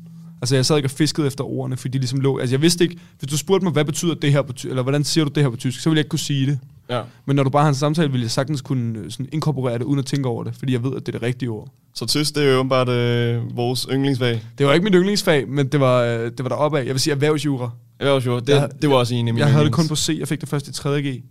[0.43, 2.39] Altså jeg sad ikke og fiskede efter ordene, fordi de ligesom lå...
[2.39, 2.99] Altså jeg vidste ikke...
[3.18, 5.43] Hvis du spurgte mig, hvad betyder det her på tysk, eller hvordan siger du det
[5.43, 6.59] her på tysk, så ville jeg ikke kunne sige det.
[6.91, 7.03] Ja.
[7.26, 9.84] Men når du bare har en samtale, ville jeg sagtens kunne øh, sådan inkorporere det,
[9.84, 11.68] uden at tænke over det, fordi jeg ved, at det er det rigtige ord.
[11.95, 14.43] Så tysk, det er jo åbenbart øh, vores yndlingsfag.
[14.59, 16.84] Det var ikke mit yndlingsfag, men det var, øh, det var deroppe af.
[16.84, 17.70] Jeg vil sige erhvervsjura.
[18.01, 20.16] Ja, det, Jeg- det var også en af mine Jeg havde det kun på C,
[20.20, 21.22] jeg fik det først i 3.G.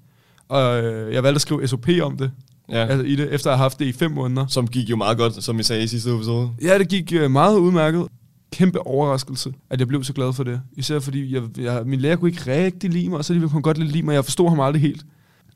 [0.50, 2.32] Og øh, jeg valgte at skrive SOP om det,
[2.70, 2.86] Ja.
[2.86, 4.46] altså i det, efter at have haft det i fem måneder.
[4.48, 6.50] Som gik jo meget godt, som I sagde i sidste episode.
[6.62, 8.08] Ja, det gik øh, meget udmærket.
[8.52, 10.62] Kæmpe overraskelse, at jeg blev så glad for det.
[10.78, 13.56] Især fordi jeg, jeg, min lærer kunne ikke rigtig lide mig, og så alligevel kunne
[13.56, 14.14] han godt lidt lide mig.
[14.14, 15.06] Jeg forstod ham aldrig helt.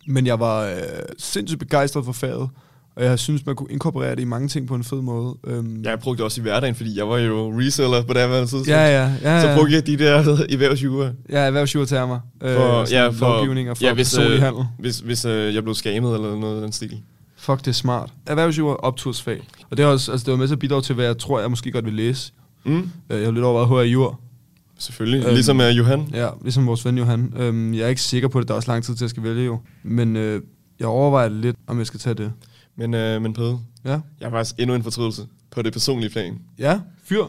[0.10, 0.74] Men jeg var øh,
[1.18, 2.50] sindssygt begejstret for faget,
[2.96, 5.36] og jeg synes, man kunne inkorporere det i mange ting på en fed måde.
[5.48, 8.40] Øhm, Jeg brugte det også i hverdagen, fordi jeg var jo reseller på det her
[8.40, 8.68] tidspunkt.
[8.68, 9.42] ja, ja, ja, ja.
[9.42, 10.12] Så brugte jeg de der
[10.50, 11.12] erhvervsjure.
[11.30, 12.20] Ja, erhvervsjurtermer.
[12.44, 14.66] Øh, For, ja, for, lovgivning og for ja, hvis, personlig øh, handel.
[14.80, 17.02] Hvis, hvis øh, jeg blev skammet eller noget af den stil.
[17.38, 18.10] Fuck, det er smart.
[18.28, 19.48] Erhvervsjur er optursfag.
[19.70, 21.40] Og det, er også, altså, det var med til at bidrage til, hvad jeg tror,
[21.40, 22.32] jeg måske godt vil læse.
[22.66, 22.78] Mm.
[23.10, 24.20] Øh, Jeg har lidt overvejet HR.
[24.80, 25.26] Selvfølgelig.
[25.26, 26.10] Øhm, Ligesom uh, Johan.
[26.14, 27.34] Ja, ligesom vores ven Johan.
[27.38, 29.10] Øhm, jeg er ikke sikker på det, der er også lang tid til, at jeg
[29.10, 29.60] skal vælge jo.
[29.84, 30.42] Men øh,
[30.80, 32.32] jeg overvejer lidt, om jeg skal tage det.
[32.76, 33.90] Men, uh, men Pede, Ja.
[33.92, 35.22] jeg har faktisk endnu en fortrydelse
[35.52, 36.40] på det personlige plan.
[36.60, 37.24] Ja, fyr.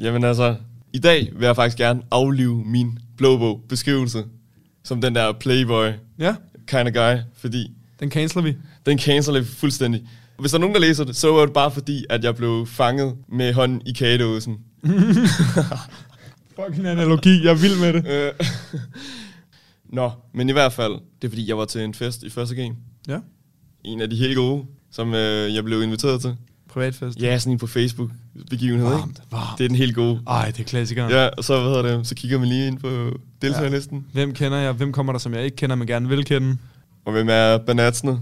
[0.00, 0.56] Jamen altså,
[0.92, 4.24] i dag vil jeg faktisk gerne aflive min blå bog beskrivelse
[4.84, 5.88] som den der playboy
[6.18, 6.34] Ja,
[6.66, 8.56] kind of guy, fordi den canceler vi.
[8.86, 10.08] den canceler jeg fuldstændig.
[10.38, 12.66] Hvis der er nogen, der læser det, så var det bare fordi, at jeg blev
[12.66, 14.56] fanget med hånden i kagedåsen.
[16.56, 18.06] Fucking analogi, jeg er vild med det.
[18.08, 18.46] Øh,
[19.98, 22.54] Nå, men i hvert fald, det er fordi, jeg var til en fest i første
[22.54, 22.74] game.
[23.08, 23.18] Ja,
[23.84, 26.36] En af de helt gode, som øh, jeg blev inviteret til.
[26.68, 27.18] privatfest.
[27.22, 28.10] Ja, sådan en på Facebook
[28.50, 28.98] begivenhed, ikke?
[28.98, 29.58] Varmt, varmt.
[29.58, 30.20] Det er den helt gode.
[30.26, 31.10] Ej, det er klassikeren.
[31.10, 34.06] Ja, og så, hvad hedder det, så kigger man lige ind på deltagerlisten.
[34.12, 34.72] Hvem kender jeg?
[34.72, 36.56] Hvem kommer der, som jeg ikke kender, men gerne vil kende?
[37.04, 38.20] Og hvem er banatsene?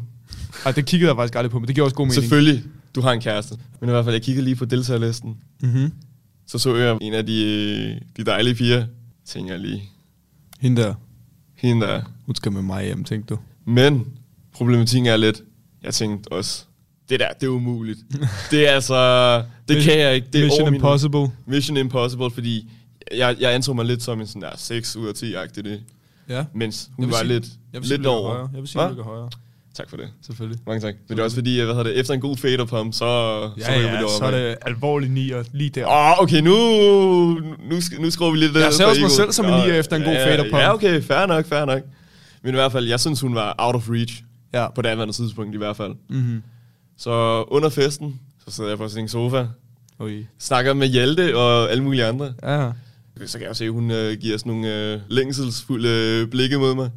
[0.67, 2.15] Ej, det kiggede jeg faktisk aldrig på, men det giver også god mening.
[2.23, 2.63] Selvfølgelig,
[2.95, 3.55] du har en kæreste.
[3.81, 5.37] Men i hvert fald, jeg kiggede lige på deltagerlisten.
[5.63, 5.93] Mm-hmm.
[6.51, 8.87] Så så jeg en af de, de dejlige piger.
[9.25, 9.83] Tænker jeg lige,
[10.61, 10.95] Hende der,
[11.55, 12.03] hende der.
[12.27, 13.41] hun skal med mig hjem, tænkte du.
[13.65, 14.07] Men
[14.53, 15.43] problematikken er lidt,
[15.83, 16.65] jeg tænkte også,
[17.09, 17.99] det der, det er umuligt.
[18.51, 19.37] det er altså,
[19.69, 20.27] det Mission- kan jeg ikke.
[20.33, 21.29] Det er Mission over min- Impossible.
[21.47, 22.71] Mission Impossible, fordi
[23.15, 25.83] jeg, jeg antog mig lidt som en sådan der 6 ud af 10-agtig det.
[26.29, 26.45] Ja.
[26.55, 28.31] Mens hun var sige- lidt, sige, lidt ligger over.
[28.31, 28.49] højere.
[28.53, 29.03] Jeg vil sige, Hva?
[29.03, 29.31] højere.
[29.75, 30.09] Tak for det.
[30.27, 30.61] Selvfølgelig.
[30.67, 30.95] Mange tak.
[31.09, 33.51] Men det er også fordi, hvad hedder det, efter en god fader pump, så, så
[33.59, 35.87] Ja, vi ja, det så er det alvorligt nier lige der.
[35.87, 36.55] Åh, oh, okay, nu,
[37.71, 40.03] nu, nu skruer vi lidt Jeg ser også mig selv som en nier efter en
[40.03, 40.55] god ja, fader pump.
[40.55, 41.83] Ja, okay, fair nok, fair nok.
[42.43, 44.23] Men i hvert fald, jeg synes, hun var out of reach.
[44.53, 44.71] Ja.
[44.71, 45.93] På det andet tidspunkt i hvert fald.
[46.09, 46.43] Mm-hmm.
[46.99, 49.47] Så under festen, så sidder jeg på sin sofa,
[50.01, 50.27] Ui.
[50.39, 52.33] snakker med Hjalte og alle mulige andre.
[52.43, 52.71] Ja.
[53.27, 56.59] Så kan jeg jo se, at hun øh, giver sådan nogle øh, længselsfulde øh, blikke
[56.59, 56.91] mod mig.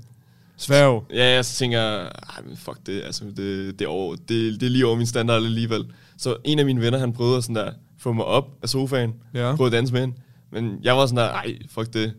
[0.58, 1.06] Sværg.
[1.14, 4.30] Ja, jeg så tænker, ej, men fuck det, altså, det, det, er over, det,
[4.60, 5.86] det er lige over min standard alligevel.
[6.18, 9.56] Så en af mine venner, han prøvede sådan der, få mig op af sofaen, Ja.
[9.56, 10.16] prøvede at danse med hende.
[10.52, 12.14] Men jeg var sådan der, ej, fuck det,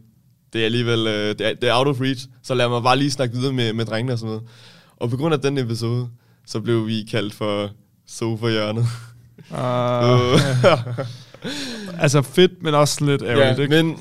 [0.53, 2.99] det er alligevel, øh, det, er, det er out of reach, så lad mig bare
[2.99, 4.49] lige snakke videre med, med drengene og sådan noget.
[4.97, 6.09] Og på grund af den episode,
[6.47, 7.70] så blev vi kaldt for
[8.07, 8.85] sofa-hjørnet.
[9.51, 10.41] Uh,
[12.03, 13.82] altså fedt, men også lidt ærgerligt, ja, ikke?
[13.82, 13.99] men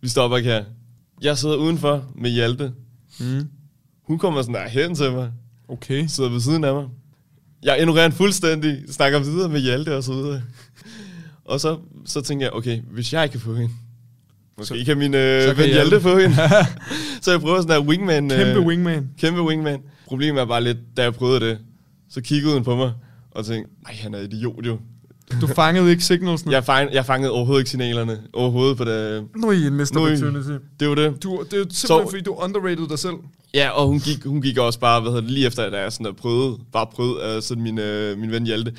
[0.00, 0.64] vi stopper ikke her.
[1.22, 2.72] Jeg sidder udenfor med Hjalte.
[3.20, 3.48] Mm.
[4.06, 5.32] Hun kommer sådan der hen til mig.
[5.68, 6.06] Okay.
[6.06, 6.88] sidder ved siden af mig.
[7.62, 10.42] Jeg ignorerer hende fuldstændig, snakker videre med Hjalte og så videre.
[11.44, 13.74] Og så, så tænker jeg, okay, hvis jeg kan få hende,
[14.58, 16.00] måske så, kan min øh, så ven kan Hjalte Hjalte.
[16.00, 16.36] få hende.
[17.22, 18.28] så jeg prøver sådan der wingman.
[18.28, 19.10] Kæmpe wingman.
[19.18, 19.80] Kæmpe wingman.
[20.06, 21.58] Problemet er bare lidt, da jeg prøvede det,
[22.08, 22.92] så kiggede hun på mig
[23.30, 24.78] og tænkte, nej, han er idiot jo.
[25.40, 26.52] Du fangede ikke signalsene?
[26.52, 28.18] Jeg, fang, jeg fangede overhovedet ikke signalerne.
[28.32, 29.24] Overhovedet på det.
[29.36, 30.64] Nu er I en missed opportunity.
[30.80, 31.22] Det var det.
[31.22, 33.14] Du, det er simpelthen, Så- fordi du underrated dig selv.
[33.54, 35.92] Ja, og hun gik, hun gik også bare, hvad hedder det, lige efter, at jeg
[35.92, 38.74] sådan der prøvede, bare prøvede, at sådan min, øh, min ven Hjalte.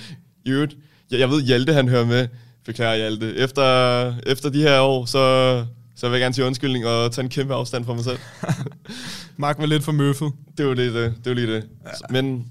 [0.46, 0.76] I øvrigt,
[1.12, 2.28] jeg, jeg ved, Hjalte han hører med,
[2.66, 3.36] beklager Hjalte.
[3.36, 7.30] Efter, efter de her år, så, så vil jeg gerne sige undskyldning og tage en
[7.30, 8.18] kæmpe afstand fra mig selv.
[9.38, 10.32] Mark var lidt for møffet.
[10.58, 11.64] Det var det, det, det var lige det.
[11.86, 12.22] Ja.
[12.22, 12.46] Men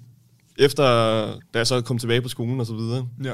[0.58, 0.84] efter,
[1.54, 3.32] da jeg så kom tilbage på skolen og så videre, Ja.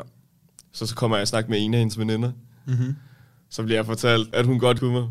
[0.77, 2.33] Så, så kommer jeg og snakke med en af hendes veninder.
[2.67, 2.97] Mm-hmm.
[3.51, 5.09] Så bliver jeg fortalt, at hun godt kunne mig.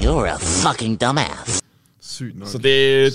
[0.00, 1.60] You're a fucking dumbass.
[2.00, 2.48] Sygt nok.
[2.48, 2.64] Så det,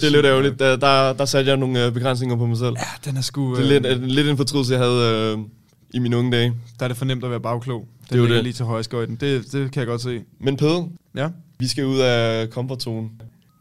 [0.01, 0.59] det er lidt ærgerligt.
[0.59, 2.75] Der, der, der satte jeg nogle øh, begrænsninger på mig selv.
[2.77, 3.55] Ja, den er sgu...
[3.55, 5.43] Det er øh, lidt, øh, lidt en fortrydelse, jeg havde øh,
[5.93, 6.53] i mine unge dage.
[6.79, 7.79] Der er det for nemt at være bagklog.
[7.99, 8.43] Den Det er jo det.
[8.43, 9.15] lige til højskøjten.
[9.15, 10.21] Det, det kan jeg godt se.
[10.39, 11.29] Men Pede, Ja.
[11.59, 13.11] vi skal ud af komfortzonen.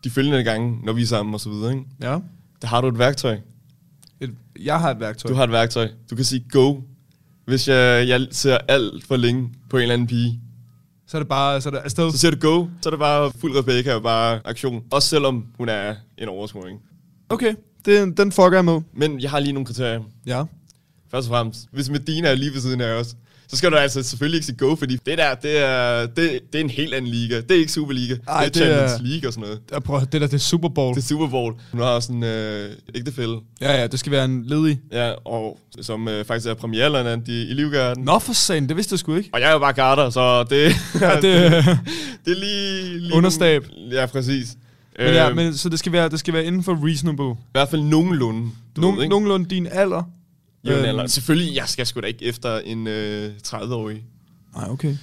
[0.05, 1.85] De følgende gange, når vi er sammen og så videre, ikke?
[2.03, 2.19] Ja.
[2.63, 3.39] Der har du et værktøj.
[4.21, 4.31] Et,
[4.61, 5.29] jeg har et værktøj.
[5.31, 5.89] Du har et værktøj.
[6.11, 6.77] Du kan sige go,
[7.45, 10.41] hvis jeg, jeg ser alt for længe på en eller anden pige.
[11.07, 12.11] Så er det bare så er det afsted.
[12.13, 14.85] Så siger du go, så er det bare fuld Rebecca og bare aktion.
[14.91, 16.81] Også selvom hun er en overscoring.
[17.29, 18.81] Okay, det, den fucker jeg med.
[18.93, 20.03] Men jeg har lige nogle kriterier.
[20.27, 20.45] Ja.
[21.11, 23.17] Først og fremmest, hvis Medina er lige ved siden af os,
[23.49, 26.17] så skal du altså selvfølgelig ikke sige go, fordi det der, det er, det,
[26.53, 27.37] det er en helt anden liga.
[27.41, 29.61] Det er ikke Superliga, Ej, det er det er- Champions League og sådan noget.
[29.73, 30.95] Jeg prøver, det der, det er Super Bowl.
[30.97, 31.55] Det er Super Bowl.
[31.73, 34.81] Hun har sådan en øh, ægtefælde, Ja, ja, det skal være en ledig.
[34.93, 38.05] ja, og som øh, faktisk er premierlandant i, i Livgarden.
[38.05, 39.31] Nå for satan, det vidste jeg sgu ikke.
[39.33, 41.23] Og jeg er jo bare garter, så det, Ja, det,
[42.25, 42.99] det er lige...
[42.99, 43.65] lige Understab.
[43.93, 44.57] Ja, præcis.
[44.99, 47.31] men, ja, Øhm, men, så det skal, være, det skal være inden for reasonable.
[47.31, 48.51] I hvert fald nogenlunde.
[48.77, 49.11] Du Nogen, ved, ikke?
[49.11, 50.03] nogenlunde din alder.
[50.67, 51.07] Jævn Øhm, alder.
[51.07, 54.05] Selvfølgelig, jeg skal sgu da ikke efter en øh, 30-årig.
[54.57, 54.97] Nej, okay.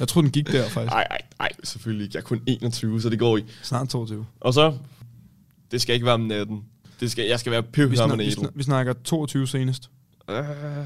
[0.00, 0.92] Jeg tror den gik der, faktisk.
[0.92, 2.16] Nej, nej, nej, selvfølgelig ikke.
[2.16, 3.48] Jeg er kun 21, så det går ikke.
[3.62, 4.26] Snart 22.
[4.40, 4.74] Og så,
[5.70, 6.62] det skal ikke være om natten.
[7.00, 9.90] Det skal, jeg skal være Vi, snak, pøvhammerende vi, snak, vi snakker 22 senest.
[10.30, 10.36] Øh,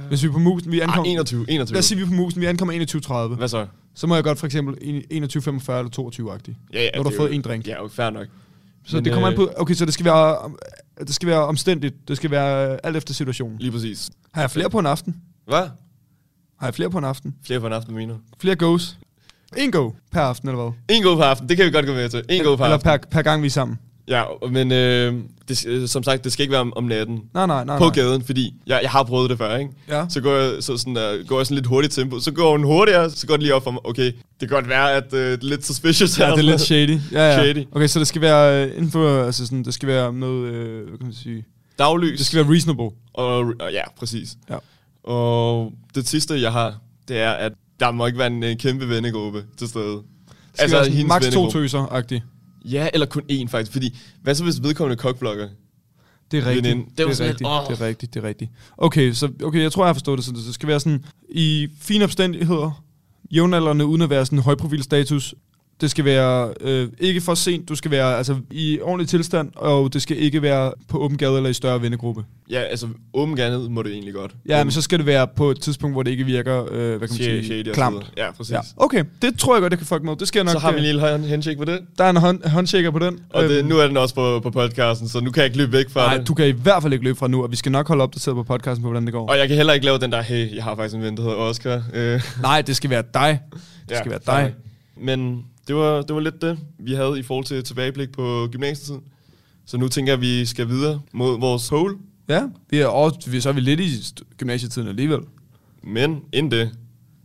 [0.09, 1.13] Hvis vi er på musen, vi ah, ankommer...
[1.13, 1.75] 21, 21.
[1.75, 3.37] Lad os sige, vi er på musen, vi ankommer 21.30.
[3.37, 3.67] Hvad så?
[3.95, 6.57] Så må jeg godt for eksempel 21.45 eller 22-agtig.
[6.73, 7.67] Ja, ja, Når du har fået jo- en drink.
[7.67, 8.27] Ja, jo, fair nok.
[8.87, 9.53] Så Men, det kommer øh, an på...
[9.57, 10.53] Okay, så det skal være...
[11.01, 12.09] Det skal være omstændigt.
[12.09, 13.59] Det skal være øh, alt efter situationen.
[13.59, 14.11] Lige præcis.
[14.35, 15.17] Har jeg flere på en aften?
[15.47, 15.63] Hvad?
[16.59, 17.35] Har jeg flere på en aften?
[17.47, 18.15] Flere på en aften, mener?
[18.41, 18.99] Flere goes?
[19.57, 20.97] En go per aften, eller hvad?
[20.97, 22.25] En god per aften, det kan vi godt gå med til.
[22.29, 22.91] En god per Eller aften.
[22.91, 23.79] per, per gang, vi er sammen.
[24.09, 25.15] Ja, men øh,
[25.49, 27.21] det, øh, som sagt, det skal ikke være om, om natten.
[27.35, 27.79] Nej, nej, nej.
[27.79, 27.95] på nej.
[27.95, 29.71] gaden, fordi jeg, jeg har prøvet det før, ikke?
[29.89, 30.05] Ja.
[30.09, 32.21] Så går jeg, så sådan, uh, går jeg sådan lidt hurtigt tempo.
[32.21, 33.87] Så går hun hurtigere, så går det lige op for mig.
[33.87, 36.35] Okay, det kan godt være, at uh, det er lidt suspicious Ja, her.
[36.35, 36.99] det er lidt shady.
[37.13, 37.43] Ja, ja.
[37.43, 37.65] Shady.
[37.73, 40.89] Okay, så det skal være øh, inden for, altså sådan, det skal være noget, øh,
[40.89, 41.45] hvad kan man sige?
[41.79, 42.19] Daglys.
[42.19, 42.91] Det skal være reasonable.
[43.15, 44.29] Og, og ja, præcis.
[44.51, 44.57] Ja.
[45.11, 46.75] Og det sidste, jeg har,
[47.09, 50.03] det er, at der må ikke være en, en kæmpe vennegruppe til stede.
[50.59, 52.23] Altså, max to tøser-agtigt.
[52.65, 53.73] Ja, eller kun én faktisk.
[53.73, 55.49] Fordi, hvad så hvis vedkommende kokblokker?
[56.31, 56.65] Det er rigtigt.
[56.65, 56.85] Veninde.
[56.91, 57.49] Det, Det er rigtigt.
[57.49, 57.69] åh.
[57.69, 58.15] det er rigtigt.
[58.15, 58.51] Det er rigtigt.
[58.79, 60.25] Okay, så okay, jeg tror, jeg har forstået det.
[60.25, 62.85] Så det skal være sådan, i fine omstændigheder,
[63.31, 65.35] jævnaldrende, uden at være sådan højprofil status.
[65.81, 69.93] Det skal være øh, ikke for sent, du skal være altså, i ordentlig tilstand, og
[69.93, 72.25] det skal ikke være på åben gade eller i større vennegruppe.
[72.51, 74.33] Ja, altså åben gerne må det egentlig godt.
[74.49, 76.91] Ja, men så skal det være på et tidspunkt, hvor det ikke virker, øh, hvad
[76.99, 78.13] kan man sige, shady klamt.
[78.17, 78.53] Ja, præcis.
[78.53, 78.61] Ja.
[78.77, 80.17] Okay, det tror jeg godt, det kan fuck med.
[80.17, 80.53] Det skal nok...
[80.53, 81.81] Så har vi en øh, lille hånd- handshake på det.
[81.99, 83.19] Der er en hånd, håndshaker på den.
[83.31, 85.59] Og det, Øhm, nu er den også på, på podcasten, så nu kan jeg ikke
[85.59, 86.29] løbe væk fra Nej, det.
[86.29, 88.35] du kan i hvert fald ikke løbe fra nu, og vi skal nok holde opdateret
[88.37, 89.29] på podcasten på, hvordan det går.
[89.31, 91.23] Og jeg kan heller ikke lave den der, hey, jeg har faktisk en ven, der
[91.23, 91.83] hedder Oscar.
[91.95, 93.41] Øh, Nej, det skal være dig.
[93.89, 94.55] Det skal være dig.
[95.01, 99.03] Men det var, det var lidt det, vi havde i forhold til tilbageblik på gymnasietiden.
[99.67, 101.97] Så nu tænker jeg, at vi skal videre mod vores pole.
[102.29, 105.21] Ja, vi er, også, vi, så er vi lidt i gymnasietiden alligevel.
[105.83, 106.71] Men inden det,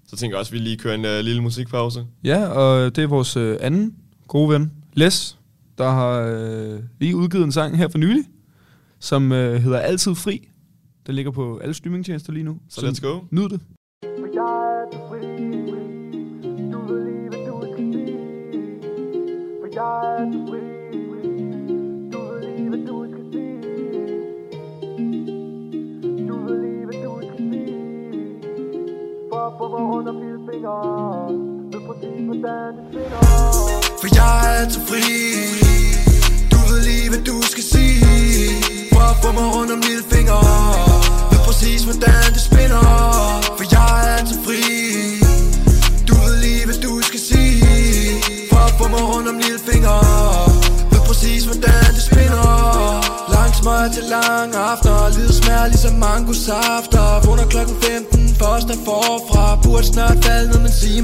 [0.08, 2.06] så tænker jeg også, at vi lige kører en uh, lille musikpause.
[2.24, 3.96] Ja, og det er vores øh, anden
[4.28, 5.38] gode ven, Les,
[5.78, 8.24] der har øh, lige udgivet en sang her for nylig,
[9.00, 10.50] som øh, hedder Altid Fri.
[11.08, 12.58] Den ligger på alle streamingtjenester lige nu.
[12.70, 13.20] Så let's go.
[13.32, 13.60] Nyd det.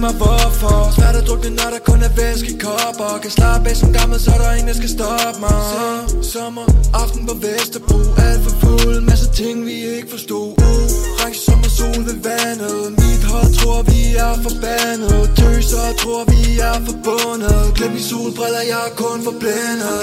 [0.05, 0.77] Mig hvorfor?
[0.97, 3.11] Svært at drukne, når der kun er væske i kopper.
[3.23, 5.59] Kan slappe af som gammel, så er der ingen, der skal stoppe mig.
[5.71, 5.83] Se,
[6.31, 6.65] Sommer,
[7.01, 7.99] aften på Vesterbro.
[8.27, 10.47] Alt for fuld, masser ting vi ikke forstod.
[10.67, 12.79] Uh, Orange sommer, sol ved vandet.
[13.01, 15.21] Mit hold tror vi er forbandet.
[15.37, 17.59] Tøser tror vi er forbundet.
[17.77, 19.99] Glem de solbriller, jeg er kun forblændet.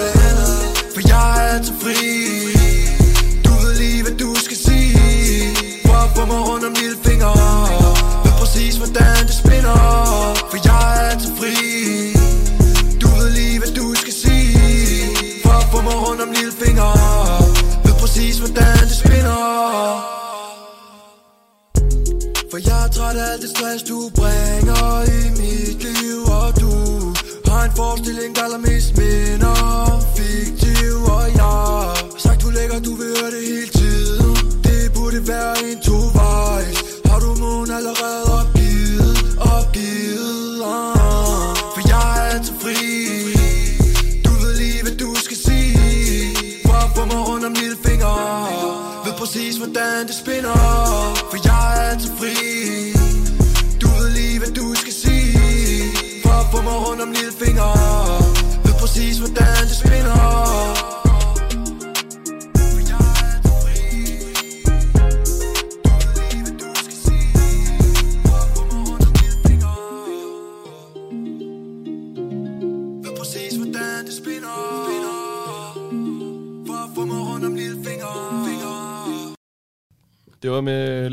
[0.95, 2.62] For jeg er altid fri.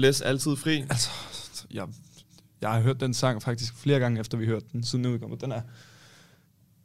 [0.09, 0.81] Les Altid Fri.
[0.89, 1.09] Altså,
[1.71, 1.87] jeg,
[2.61, 5.37] jeg har hørt den sang faktisk flere gange, efter vi hørte den, siden den udkommer.
[5.37, 5.61] Den er,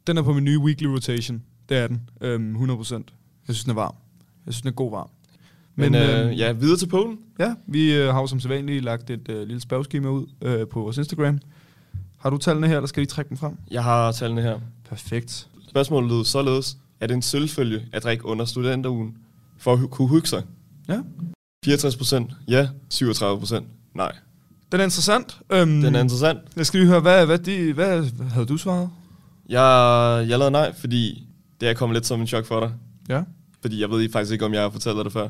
[0.07, 1.43] den er på min nye weekly rotation.
[1.69, 2.09] Det er den.
[2.21, 2.63] Øhm, 100%.
[2.67, 3.95] Jeg synes, den er varm.
[4.45, 5.09] Jeg synes, den er god varm.
[5.75, 7.19] Men, øh, øhm, ja, videre til Polen.
[7.39, 10.79] Ja, vi øh, har jo som sædvanligt lagt et øh, lille spørgeskema ud øh, på
[10.79, 11.39] vores Instagram.
[12.17, 13.57] Har du tallene her, eller skal vi trække dem frem?
[13.71, 14.59] Jeg har tallene her.
[14.89, 15.47] Perfekt.
[15.67, 16.77] Spørgsmålet lød således.
[16.99, 19.17] Er det en selvfølge at drikke under studenterugen
[19.57, 20.43] for at kunne hygge sig?
[20.87, 21.01] Ja.
[21.65, 24.11] 64 procent ja, 37 procent nej.
[24.71, 25.37] Den er interessant.
[25.49, 26.39] Øhm, Den er interessant.
[26.55, 28.89] Jeg skal lige høre, hvad, hvad, de, hvad havde du svaret?
[29.49, 31.27] Jeg, jeg lavede nej, fordi
[31.61, 32.71] det er kommet lidt som en chok for dig.
[33.09, 33.21] Ja.
[33.61, 35.29] Fordi jeg ved faktisk ikke, om jeg har fortalt dig det før.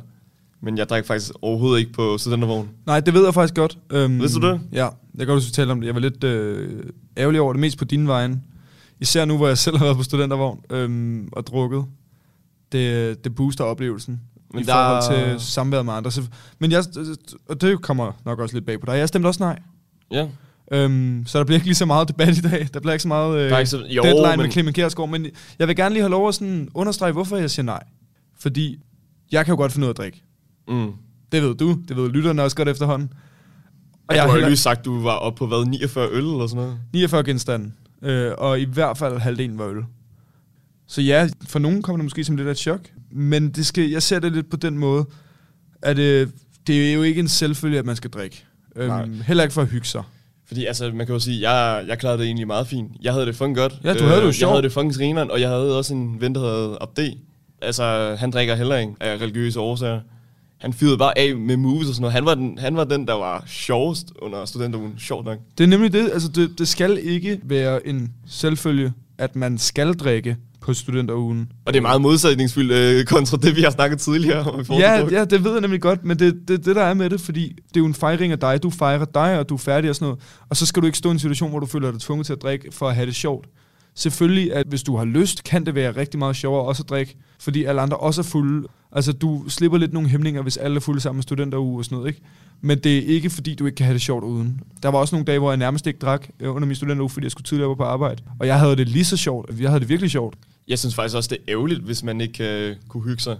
[0.61, 2.69] Men jeg drak faktisk overhovedet ikke på studentervogn.
[2.85, 3.77] Nej, det ved jeg faktisk godt.
[3.89, 4.61] Øhm, Vidste du det?
[4.71, 4.83] Ja,
[5.17, 5.87] jeg kan godt talte om det.
[5.87, 6.83] Jeg var lidt, øh,
[7.17, 8.43] ærgerlig over det, mest på din vejen.
[8.99, 11.85] Især nu, hvor jeg selv har været på studentervogn øhm, og drukket.
[12.71, 14.21] Det, det booster oplevelsen.
[14.55, 16.11] Men i der- forhold til samværet med andre.
[16.11, 16.21] Så,
[16.59, 16.83] men jeg,
[17.49, 18.97] og det kommer nok også lidt bag på dig.
[18.97, 19.59] Jeg stemte også nej.
[20.11, 20.27] Ja.
[20.71, 22.67] Øhm, så der bliver ikke lige så meget debat i dag.
[22.73, 24.73] Der bliver ikke så meget øh, Der er ikke så- jo, deadline men- med Clemen
[24.73, 25.09] Kjærsgaard.
[25.09, 25.25] Men
[25.59, 27.83] jeg vil gerne lige have lov at sådan understrege, hvorfor jeg siger nej.
[28.39, 28.79] Fordi
[29.31, 30.23] jeg kan jo godt finde ud af at drikke.
[30.67, 30.91] Mm.
[31.31, 31.77] Det ved du.
[31.87, 33.09] Det ved lytterne også godt efterhånden.
[33.13, 33.19] Og
[34.09, 36.63] jeg jeg har heller- lige sagt, du var oppe på hvad, 49 øl eller sådan
[36.63, 36.77] noget?
[36.93, 37.71] 49 genstande.
[38.01, 39.83] Øh, og i hvert fald halvdelen var øl.
[40.87, 42.79] Så ja, for nogen kommer det måske som lidt af et chok.
[43.11, 45.05] Men det skal, jeg ser det lidt på den måde,
[45.81, 46.27] at øh,
[46.67, 48.45] det er jo ikke en selvfølge, at man skal drikke.
[48.75, 49.01] Nej.
[49.01, 50.03] Øhm, heller ikke for at hygge sig.
[50.47, 52.91] Fordi altså, man kan jo sige, jeg, jeg klarede det egentlig meget fint.
[53.01, 53.73] Jeg havde det fucking godt.
[53.73, 54.51] Øh, Ja, du havde det jo Jeg sjovt.
[54.51, 57.13] havde det fucking grineren, og jeg havde også en ven, der hed Abde.
[57.61, 59.99] Altså, han drikker heller ikke af religiøse årsager.
[60.57, 62.13] Han fyrede bare af med moves og sådan noget.
[62.13, 64.93] Han var den, han var den der var sjovest under studenterugen.
[64.97, 65.37] Sjovt nok.
[65.57, 66.09] Det er nemlig det.
[66.13, 71.51] Altså, det, det skal ikke være en selvfølge, at man skal drikke på studenterugen.
[71.65, 74.65] Og det er meget modsætningsfyldt øh, kontra det, vi har snakket tidligere om.
[74.69, 77.21] Ja, ja, det ved jeg nemlig godt, men det det, det, der er med det,
[77.21, 78.63] fordi det er jo en fejring af dig.
[78.63, 80.19] Du fejrer dig, og du er færdig og sådan noget.
[80.49, 82.33] Og så skal du ikke stå i en situation, hvor du føler dig tvunget til
[82.33, 83.47] at drikke for at have det sjovt.
[83.95, 87.17] Selvfølgelig, at hvis du har lyst, kan det være rigtig meget sjovere også at drikke,
[87.39, 88.67] fordi alle andre også er fulde.
[88.91, 91.95] Altså, du slipper lidt nogle hæmninger, hvis alle er fulde sammen med studenteruge og sådan
[91.95, 92.21] noget, ikke?
[92.61, 94.61] Men det er ikke, fordi du ikke kan have det sjovt uden.
[94.83, 97.23] Der var også nogle dage, hvor jeg nærmest ikke drak øh, under min studenteruge, fordi
[97.23, 98.23] jeg skulle tidligere på arbejde.
[98.39, 99.59] Og jeg havde det lige så sjovt.
[99.59, 100.35] Jeg havde det virkelig sjovt.
[100.67, 103.37] Jeg synes faktisk også, det er ærgerligt, hvis man ikke øh, kunne hygge sig.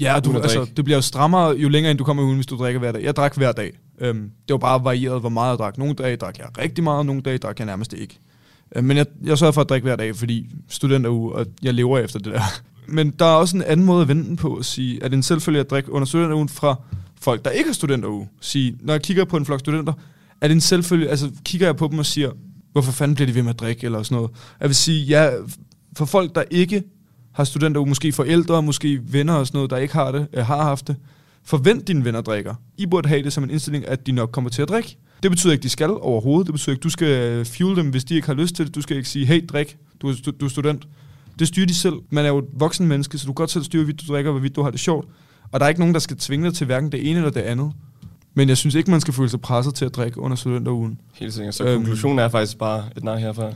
[0.00, 2.56] Ja, du, altså, det bliver jo strammere, jo længere ind du kommer ud, hvis du
[2.56, 3.02] drikker hver dag.
[3.02, 3.72] Jeg drak hver dag.
[4.00, 5.78] Øhm, det var bare varieret, hvor meget jeg drak.
[5.78, 8.18] Nogle dage drak jeg rigtig meget, og nogle dage drak jeg nærmest ikke.
[8.76, 11.98] Øh, men jeg, jeg sørger for at drikke hver dag, fordi studenteruge, og jeg lever
[11.98, 12.40] efter det der.
[12.90, 15.16] Men der er også en anden måde at vende den på at sige, at det
[15.16, 16.74] en selvfølge at drikke under studenterugen fra
[17.20, 18.28] folk, der ikke har studenteruge.
[18.40, 19.92] Sige, når jeg kigger på en flok studenter,
[20.40, 22.30] er det en selvfølge, altså kigger jeg på dem og siger,
[22.72, 24.30] hvorfor fanden bliver de ved med at drikke, eller sådan noget.
[24.60, 25.30] Jeg vil sige, ja,
[25.96, 26.82] for folk, der ikke
[27.32, 30.62] har studenteruge, måske forældre, måske venner og sådan noget, der ikke har det, øh, har
[30.62, 30.96] haft det,
[31.44, 32.54] forvent dine venner drikker.
[32.78, 34.96] I burde have det som en indstilling, at de nok kommer til at drikke.
[35.22, 36.46] Det betyder ikke, de skal overhovedet.
[36.46, 38.74] Det betyder ikke, du skal øh, fuel dem, hvis de ikke har lyst til det.
[38.74, 40.88] Du skal ikke sige, hey, drik, du er, stu- du er student.
[41.38, 41.94] Det styrer de selv.
[42.10, 44.30] Man er jo et voksen menneske, så du kan godt selv styre, hvorvidt du drikker,
[44.30, 45.08] og hvorvidt du har det sjovt.
[45.52, 47.40] Og der er ikke nogen, der skal tvinge dig til hverken det ene eller det
[47.40, 47.72] andet.
[48.34, 51.00] Men jeg synes ikke, man skal føle sig presset til at drikke under studenterugen.
[51.14, 51.54] Helt sikkert.
[51.54, 51.74] Så Øhm.
[51.74, 53.50] konklusionen er faktisk bare et nej herfra.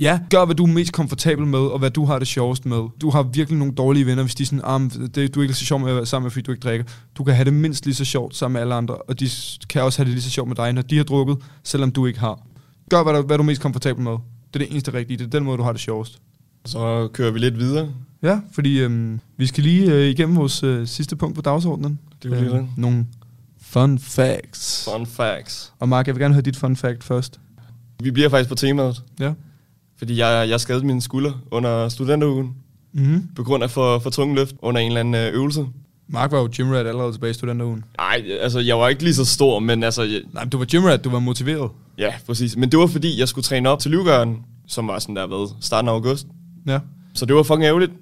[0.00, 2.82] Ja, gør hvad du er mest komfortabel med, og hvad du har det sjovest med.
[3.00, 5.54] Du har virkelig nogle dårlige venner, hvis de er sådan, ah, det, du er ikke
[5.54, 6.86] så sjov med at være sammen med, fordi du ikke drikker.
[7.14, 9.28] Du kan have det mindst lige så sjovt sammen med alle andre, og de
[9.68, 12.06] kan også have det lige så sjovt med dig, når de har drukket, selvom du
[12.06, 12.46] ikke har.
[12.90, 14.12] Gør hvad, du, hvad du er mest komfortabel med.
[14.12, 15.16] Det er det eneste rigtige.
[15.16, 16.18] Det er den måde, du har det sjovest.
[16.64, 17.88] Så kører vi lidt videre.
[18.22, 21.98] Ja, fordi øhm, vi skal lige øh, igennem vores øh, sidste punkt på dagsordenen.
[22.22, 22.68] Det er jo det.
[22.76, 23.06] Nogle
[23.60, 24.88] fun facts.
[24.92, 25.72] Fun facts.
[25.78, 27.40] Og Mark, jeg vil gerne høre dit fun fact først.
[28.02, 29.02] Vi bliver faktisk på temaet.
[29.20, 29.32] Ja.
[29.98, 32.54] Fordi jeg, jeg skadede mine skulder under studenterugen.
[32.92, 33.22] Mhm.
[33.36, 35.66] På grund af for, for tunge løft under en eller anden øh, øvelse.
[36.08, 37.84] Mark var jo gymrat allerede tilbage i studenterugen.
[37.98, 40.02] Nej, altså jeg var ikke lige så stor, men altså...
[40.02, 41.70] Jeg, Nej, men du var gymrat, du var motiveret.
[41.98, 42.56] ja, præcis.
[42.56, 44.36] Men det var fordi, jeg skulle træne op til Livgarden,
[44.66, 46.26] som var sådan der ved starten af august.
[46.66, 46.78] Ja.
[47.14, 47.92] Så det var fucking ærgerligt.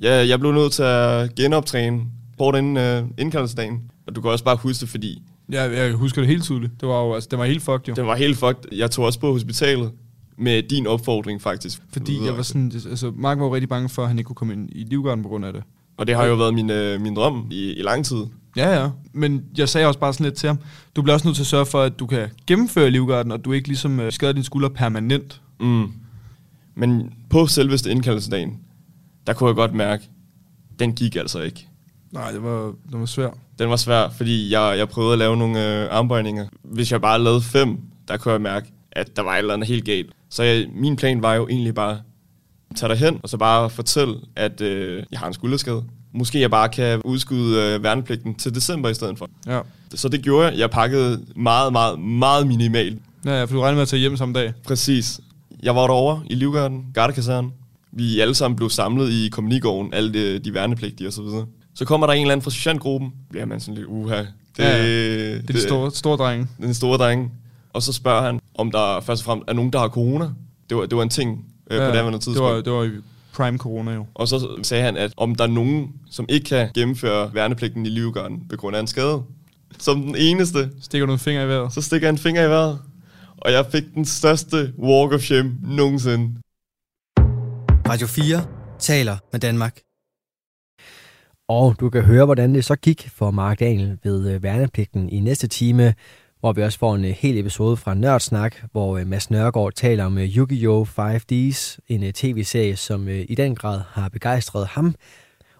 [0.00, 2.00] Jeg, jeg blev nødt til at genoptræne
[2.38, 3.80] kort inden øh, indkaldelsesdagen.
[4.06, 6.72] Og du kan også bare huske det, fordi Ja, jeg husker det helt tydeligt.
[6.80, 7.94] Det var jo, altså, det var helt fucked jo.
[7.94, 8.62] det var helt fucked.
[8.72, 9.90] Jeg tog også på hospitalet
[10.38, 11.82] med din opfordring faktisk.
[11.92, 14.34] Fordi jeg var sådan, altså Mark var jo rigtig bange for, at han ikke kunne
[14.34, 15.62] komme ind i livgarden på grund af det.
[15.96, 18.24] Og det har jo været min, øh, min drøm i, i lang tid.
[18.56, 18.90] Ja, ja.
[19.12, 20.58] Men jeg sagde også bare sådan lidt til ham,
[20.96, 23.52] du bliver også nødt til at sørge for, at du kan gennemføre livgarden, og du
[23.52, 25.40] ikke ligesom øh, skader din skulder permanent.
[25.60, 25.92] Mm.
[26.74, 28.58] Men på selveste indkaldelsesdagen,
[29.26, 30.10] der kunne jeg godt mærke,
[30.78, 31.68] den gik altså ikke.
[32.12, 33.34] Nej, det var, det var svært.
[33.58, 36.46] Den var svær, fordi jeg, jeg prøvede at lave nogle øh, armbøjninger.
[36.62, 37.78] Hvis jeg bare lavede fem,
[38.08, 40.12] der kunne jeg mærke, at der var et eller andet helt galt.
[40.30, 41.98] Så jeg, min plan var jo egentlig bare,
[42.76, 45.84] tage dig hen, og så bare fortælle, at øh, jeg har en skulderskade.
[46.12, 49.30] Måske jeg bare kan udskyde øh, værnepligten til december i stedet for.
[49.46, 49.60] Ja.
[49.94, 50.58] Så det gjorde jeg.
[50.58, 52.98] Jeg pakkede meget, meget, meget minimalt.
[53.24, 54.52] Ja, ja, for du regnede med at tage hjem samme dag.
[54.64, 55.20] Præcis.
[55.62, 57.52] Jeg var derovre i Livgarden, Gardekasern.
[57.92, 61.44] Vi alle sammen blev samlet i kommunigården, alle de, de værnepligtige og så.
[61.74, 63.12] Så kommer der en eller anden fra sergeantgruppen.
[63.30, 64.18] Bliver man sådan lidt, uha.
[64.18, 64.26] Det,
[64.58, 64.82] Ja, ja.
[64.82, 66.46] Det er de store, store drenge.
[66.60, 67.30] Den store drenge.
[67.76, 70.30] Og så spørger han, om der først og fremmest er nogen, der har corona.
[70.68, 72.54] Det var, det var en ting øh, Ja, på daværende det tidspunkt.
[72.54, 72.90] var, det var i
[73.34, 74.06] prime corona jo.
[74.14, 77.88] Og så sagde han, at om der er nogen, som ikke kan gennemføre værnepligten i
[77.88, 79.22] Livgarden på grund af en skade,
[79.78, 81.72] som den eneste, Stikker du en finger i vejret?
[81.72, 82.78] så stikker jeg en finger i vejret.
[83.36, 86.40] Og jeg fik den største walk of shame nogensinde.
[87.88, 88.44] Radio 4
[88.78, 89.80] taler med Danmark.
[91.48, 95.20] Og du kan høre, hvordan det så gik for Mark Daniel ved øh, værnepligten i
[95.20, 95.94] næste time,
[96.40, 100.04] hvor vi også får en øh, hel episode fra Nørdsnak, hvor øh, Mads Nørgaard taler
[100.04, 100.86] om øh, Yu-Gi-Oh!
[100.98, 104.94] 5Ds, en tv-serie, som i den grad har begejstret ham,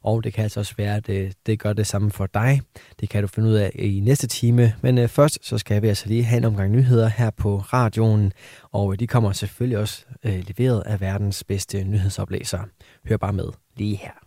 [0.02, 2.60] og det kan altså også være, at det gør det samme for dig.
[3.00, 4.74] Det kan du finde ud af i næste time.
[4.82, 8.32] Men først så skal vi altså lige have en omgang nyheder her på radioen.
[8.72, 12.60] Og de kommer selvfølgelig også leveret af verdens bedste nyhedsoplæser.
[13.08, 14.25] Hør bare med lige her.